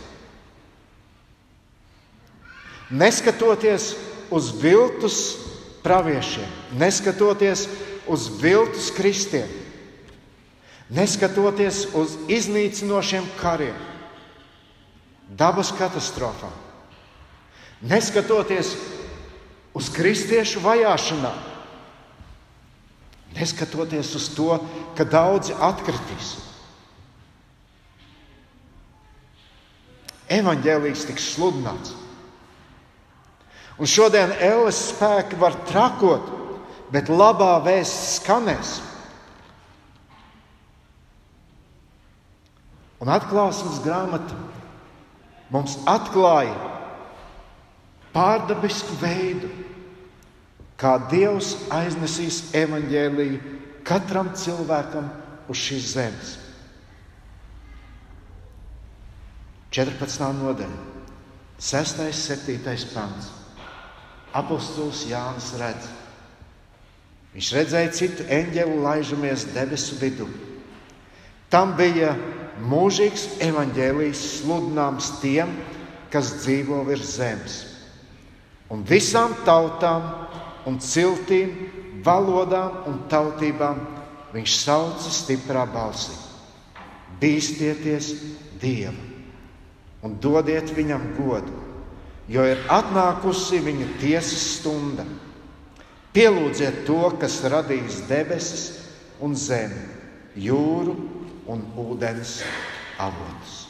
Neskatoties 2.92 3.92
uz 4.32 4.50
viltus 4.60 5.20
praviešiem, 5.82 6.48
neskatoties 6.78 7.66
uz 8.06 8.28
viltus 8.42 8.90
kristiem, 8.94 9.48
neskatoties 10.92 11.86
uz 11.98 12.16
iznīcinošiem 12.30 13.26
kariem, 13.40 13.76
dabas 15.28 15.72
katastrofām, 15.74 16.54
neskatoties 17.82 18.74
uz 19.74 19.88
kristiešu 19.92 20.62
vajāšanām, 20.62 21.38
neskatoties 23.32 24.14
uz 24.18 24.28
to, 24.36 24.58
ka 24.96 25.06
daudzi 25.08 25.56
atkritīs. 25.56 26.36
Evangelijas 30.32 31.04
tiks 31.08 31.32
sludināts. 31.34 32.01
Un 33.82 33.90
šodien 33.90 34.30
ēles 34.38 34.78
spēki 34.92 35.34
var 35.40 35.56
trakot, 35.66 36.28
bet 36.94 37.08
labā 37.10 37.56
vēsts 37.64 38.20
skanēs. 38.20 38.76
Un 43.02 43.10
atklāsmes 43.10 43.80
grāmata 43.82 44.38
mums 45.50 45.74
atklāja 45.90 46.54
pārdabisku 48.14 49.00
veidu, 49.02 49.50
kā 50.78 50.94
Dievs 51.10 51.56
aiznesīs 51.74 52.52
evaņģēlīju 52.62 53.58
katram 53.82 54.30
cilvēkam 54.38 55.10
uz 55.50 55.58
šīs 55.58 55.92
zemes. 55.96 56.38
14. 59.74 60.26
nodaļa, 60.38 60.82
6. 61.58 62.02
un 62.06 62.18
7. 62.22 62.90
pants. 62.94 63.41
Apostols 64.36 65.04
Jānis 65.10 65.52
redz. 65.60 65.88
Viņš 67.32 67.50
redzēja 67.56 67.92
citu 67.96 68.24
eņģeli 68.28 68.78
laižamies 68.84 69.46
debesu 69.54 69.96
vidū. 70.00 70.26
Tam 71.52 71.74
bija 71.76 72.14
mūžīgs 72.64 73.26
evaņģēlijs 73.44 74.24
sludināms 74.38 75.08
tiem, 75.22 75.52
kas 76.12 76.34
dzīvo 76.42 76.82
virs 76.88 77.14
zemes. 77.16 77.56
Un 78.72 78.84
visām 78.88 79.34
tautām 79.46 80.04
un 80.68 80.78
ciltīm, 80.80 81.54
valodām 82.04 82.84
un 82.88 83.00
tautībām 83.12 83.80
viņš 84.32 84.58
sauca 84.64 85.12
stiprā 85.12 85.64
balsī: 85.72 86.16
Bīstieties 87.20 88.14
Dievu 88.60 89.10
un 90.02 90.16
dodiet 90.20 90.72
viņam 90.76 91.12
godu! 91.16 91.61
Jo 92.30 92.44
ir 92.46 92.62
atnākusi 92.70 93.62
viņa 93.64 93.88
tiesas 94.00 94.44
stunda. 94.58 95.06
Pielūdziet 96.12 96.84
to, 96.86 97.00
kas 97.18 97.40
radījis 97.48 98.02
debesis 98.10 98.64
un 99.24 99.34
zemi, 99.38 99.80
jūru 100.36 100.94
un 101.50 101.64
ūdens 101.80 102.40
avotus. 103.00 103.62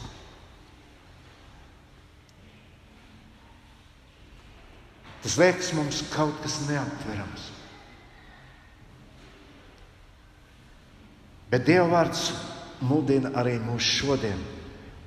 Tas 5.22 5.36
liekas 5.38 5.70
mums 5.78 6.00
kaut 6.10 6.34
kas 6.42 6.58
neaptverams. 6.66 7.44
Bet 11.52 11.66
Dieva 11.68 11.86
vārds 11.92 12.32
mudina 12.82 13.30
arī 13.38 13.58
mūs 13.62 13.86
šodien 14.00 14.40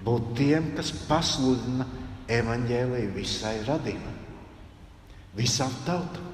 būt 0.06 0.36
tiem, 0.38 0.70
kas 0.78 0.94
pasludina 1.10 1.88
evaņģēlīju 2.32 3.12
visai 3.16 3.58
radījumam, 3.68 4.16
visām 5.38 5.74
tautām, 5.86 6.32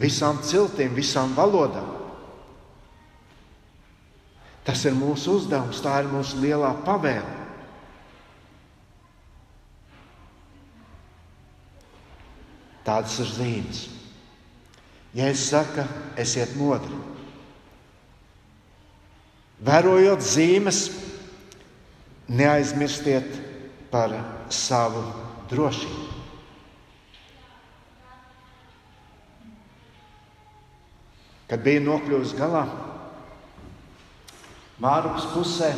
visām 0.00 0.40
ciltīm, 0.44 0.94
visām 0.96 1.34
valodām. 1.36 1.92
Tas 4.66 4.82
ir 4.88 4.96
mūsu 4.98 5.36
uzdevums, 5.38 5.82
tā 5.84 6.00
ir 6.02 6.08
mūsu 6.10 6.40
lielā 6.42 6.72
pavēle. 6.86 7.44
Tādas 12.86 13.18
ir 13.22 13.30
zīmes. 13.30 13.84
Ja 15.16 15.30
es 15.32 15.46
saku, 15.48 15.82
esiet 16.20 16.52
modri, 16.58 16.98
vērojot 19.64 20.20
zīmes, 20.22 20.82
neaizmirstiet 22.28 23.38
par 23.90 24.12
savu 24.52 25.02
drošību. 25.50 26.04
Kad 31.46 31.62
bija 31.62 31.82
nokļuvis 31.84 32.34
galā, 32.38 32.64
Mārupas 34.82 35.24
pusē 35.32 35.70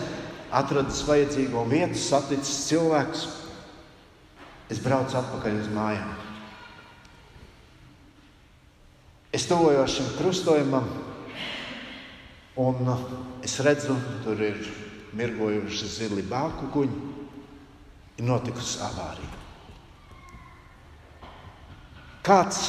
atradis 0.51 1.05
vajadzīgo 1.07 1.61
vietu, 1.71 1.99
saticis 2.01 2.65
cilvēkus. 2.67 3.27
Es 4.73 4.81
braucu 4.83 5.15
atpakaļ 5.21 5.61
uz 5.61 5.69
mājām. 5.71 6.09
Es 9.33 9.45
tuvojos 9.47 9.93
šim 9.93 10.09
krustojumam, 10.17 10.89
un 12.59 12.91
es 13.45 13.55
redzu, 13.63 13.95
tur 14.25 14.41
ir 14.43 14.59
mirgojuši 15.17 15.93
zili 15.93 16.25
bāku 16.27 16.73
kuģi 16.75 17.18
ir 18.19 18.27
notikusi 18.27 18.81
avārija. 18.83 19.37
Kāds 22.27 22.69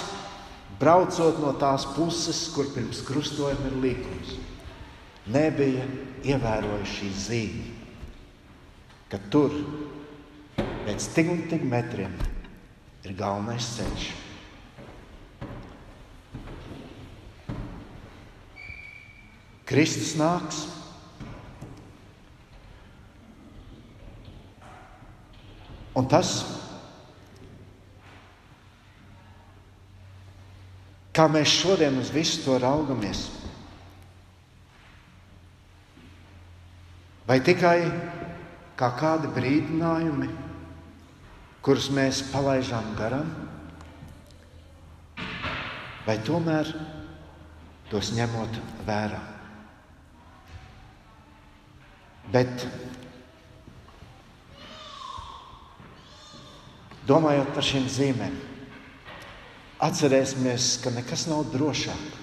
braucot 0.79 1.41
no 1.41 1.51
tās 1.59 1.83
puses, 1.97 2.45
kur 2.53 2.69
pirms 2.75 3.01
krustojuma 3.07 3.67
ir 3.67 3.79
līkums, 3.83 4.37
nebija 5.29 5.83
ievērojis 6.23 6.95
šī 6.95 7.11
zīme, 7.25 7.67
ka 9.11 9.19
tur 9.33 9.53
pēc 10.85 11.11
tik 11.15 11.33
un 11.33 11.45
tik 11.51 11.65
metriem 11.67 12.15
ir 13.03 13.15
galvenais 13.19 13.67
ceļš. 13.75 14.09
Kristus 19.69 20.15
nāks 20.17 20.63
Un 25.99 26.07
tas, 26.07 26.29
kā 31.11 31.25
mēs 31.27 31.51
šodien 31.59 31.97
uz 31.99 32.11
visu 32.15 32.45
to 32.45 32.55
raugamies, 32.63 33.25
vai 37.27 37.41
tikai 37.43 37.81
kā 38.79 38.89
kādi 38.95 39.31
brīdinājumi, 39.35 40.29
kurus 41.65 41.89
mēs 41.91 42.21
palaidām 42.31 42.93
garām, 42.95 43.33
vai 46.07 46.15
tomēr 46.23 46.71
tos 47.91 48.13
ņemot 48.15 48.61
vērā. 48.87 49.19
Bet 52.31 52.63
domājot 57.09 57.51
par 57.55 57.65
šīm 57.65 57.87
zīmēm, 57.89 58.35
atcerēsimies, 59.83 60.75
ka 60.83 60.93
nekas 60.93 61.25
nav 61.31 61.47
drošāk. 61.53 62.17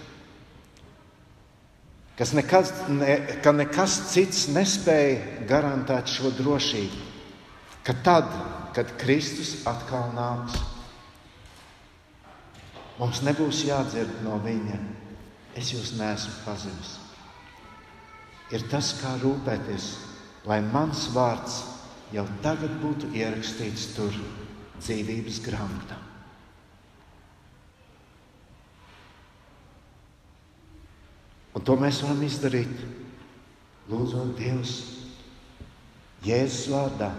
Kas 2.17 2.33
nekas, 2.33 2.73
ne, 2.89 3.19
ka 3.45 3.53
nekas 3.53 3.99
cits 4.15 4.47
nespēja 4.49 5.45
garantēt 5.49 6.09
šo 6.09 6.31
drošību. 6.39 7.03
Ka 7.85 7.93
tad, 8.07 8.31
kad 8.77 8.95
Kristus 9.01 9.67
atkal 9.69 10.09
nāks, 10.17 10.57
mums 12.97 13.21
nebūs 13.27 13.67
jādzird 13.69 14.23
no 14.25 14.41
viņa, 14.45 14.81
es 15.61 15.75
jūs 15.75 15.93
neesmu 16.01 16.33
pazinis. 16.47 16.97
Ir 18.55 18.65
tas, 18.71 18.95
kā 19.03 19.13
rūpēties, 19.21 19.93
lai 20.49 20.63
mans 20.65 21.09
vārds 21.13 21.61
jau 22.15 22.25
tagad 22.43 22.73
būtu 22.81 23.13
ierakstīts 23.19 23.91
tur 23.97 24.15
dzīvības 24.81 25.41
grāmatā. 25.45 25.99
Un 31.57 31.65
to 31.65 31.77
mēs 31.81 32.03
varam 32.05 32.21
izdarīt, 32.27 32.73
lūdzot 33.89 34.35
Dievs, 34.37 34.75
Jēzus 36.27 36.67
vārdā, 36.73 37.11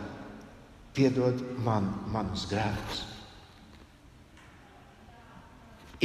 piedod 0.93 1.41
man 1.65 1.87
manus 2.13 2.45
grēkus. 2.49 3.05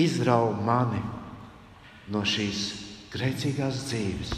Izrauj 0.00 0.54
mani 0.64 1.02
no 2.12 2.22
šīs 2.24 2.62
grēcīgās 3.12 3.82
dzīves. 3.90 4.32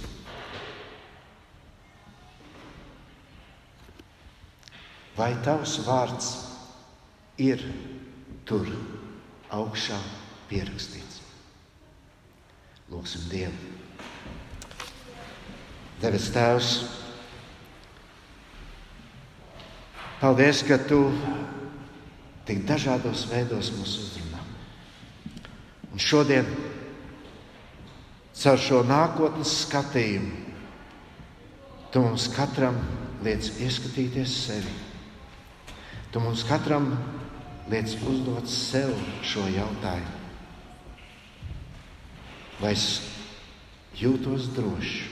Vai 5.15 5.31
tavs 5.47 5.77
vārds 5.87 6.33
ir 6.35 6.54
tur 8.47 8.69
augšā 9.51 9.99
pierakstīts? 10.51 11.23
Lūksim 12.93 13.25
Dievu! 13.31 13.73
Devis 16.03 16.29
Tēvs, 16.35 16.71
paldies, 20.21 20.61
ka 20.67 20.77
Tu 20.85 21.01
tik 22.45 22.65
dažādos 22.69 23.25
veidos 23.31 23.71
mūs 23.73 23.97
uzrunā. 24.03 24.43
Un 25.95 26.03
šodien, 26.03 26.49
caur 28.37 28.61
šo 28.61 28.83
nākotnes 28.87 29.59
skatījumu, 29.65 30.43
Tu 31.95 32.03
mums 32.03 32.27
katram 32.35 32.81
liec 33.23 33.53
ieskatīties 33.63 34.33
sevi. 34.49 34.73
Tu 36.11 36.21
mums 36.21 36.43
katram 36.47 36.89
liec 36.91 37.24
uzdot 37.71 38.49
sev 38.51 38.93
šo 39.25 39.47
jautājumu. 39.49 40.21
Vai 42.61 42.73
es 42.77 42.87
jūtos 43.99 44.51
drošs? 44.55 45.11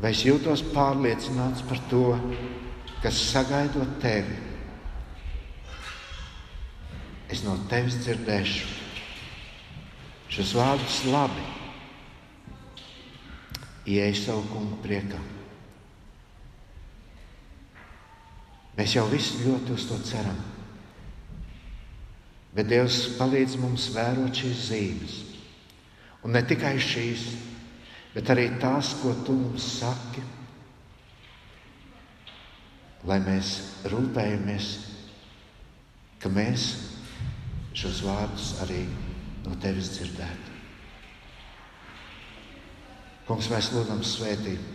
Vai 0.00 0.10
es 0.14 0.24
jūtos 0.26 0.62
pārliecināts 0.74 1.62
par 1.68 1.80
to, 1.90 2.06
kas 3.02 3.20
sagaidot 3.30 3.98
tevi? 4.02 4.40
Es 7.30 7.44
no 7.44 7.56
tevis 7.70 7.98
dzirdēšu 8.04 8.72
šos 10.34 10.56
vārdus 10.58 11.04
labi. 11.10 11.46
Ieej 13.84 14.16
savu 14.16 14.46
kungu 14.50 14.80
priekā. 14.84 15.33
Mēs 18.74 18.96
jau 18.96 19.04
visi 19.06 19.44
ļoti 19.44 19.74
uz 19.74 19.86
to 19.86 19.98
ceram. 20.06 20.38
Bet 22.54 22.70
Dievs 22.70 23.16
palīdz 23.18 23.58
mums 23.62 23.88
vērot 23.94 24.34
šīs 24.34 24.62
zīmes. 24.68 25.18
Un 26.24 26.34
ne 26.34 26.42
tikai 26.46 26.74
šīs, 26.80 27.26
bet 28.14 28.30
arī 28.32 28.48
tās, 28.62 28.94
ko 29.02 29.12
tu 29.26 29.34
mums 29.36 29.66
saki, 29.80 30.22
lai 33.04 33.18
mēs 33.20 33.52
rūpējamies, 33.92 34.70
ka 36.22 36.32
mēs 36.32 36.68
šos 37.76 38.00
vārdus 38.06 38.54
arī 38.64 38.80
no 39.44 39.54
tevis 39.60 39.92
dzirdētu. 39.98 40.54
Kungs, 43.28 43.50
mēs 43.52 43.70
lūdzam 43.74 44.02
svētīt 44.04 44.72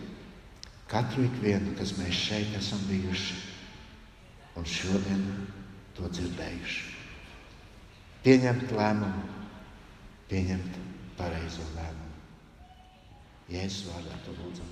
katru 0.90 1.26
ikvienu, 1.26 1.74
kas 1.78 1.96
mēs 1.98 2.26
šeit 2.28 2.54
esam 2.58 2.80
bijuši 2.88 3.49
un 4.58 4.66
šodien 4.66 5.22
to 5.96 6.08
dzirdējuši. 6.10 6.88
Pieņemt 8.24 8.74
lēmumu, 8.76 9.22
pieņemt 10.30 10.80
pareizo 11.18 11.64
lēmumu. 11.76 12.18
Jēzus 13.50 13.88
vārdā 13.90 14.18
to 14.26 14.34
lūdzam. 14.38 14.69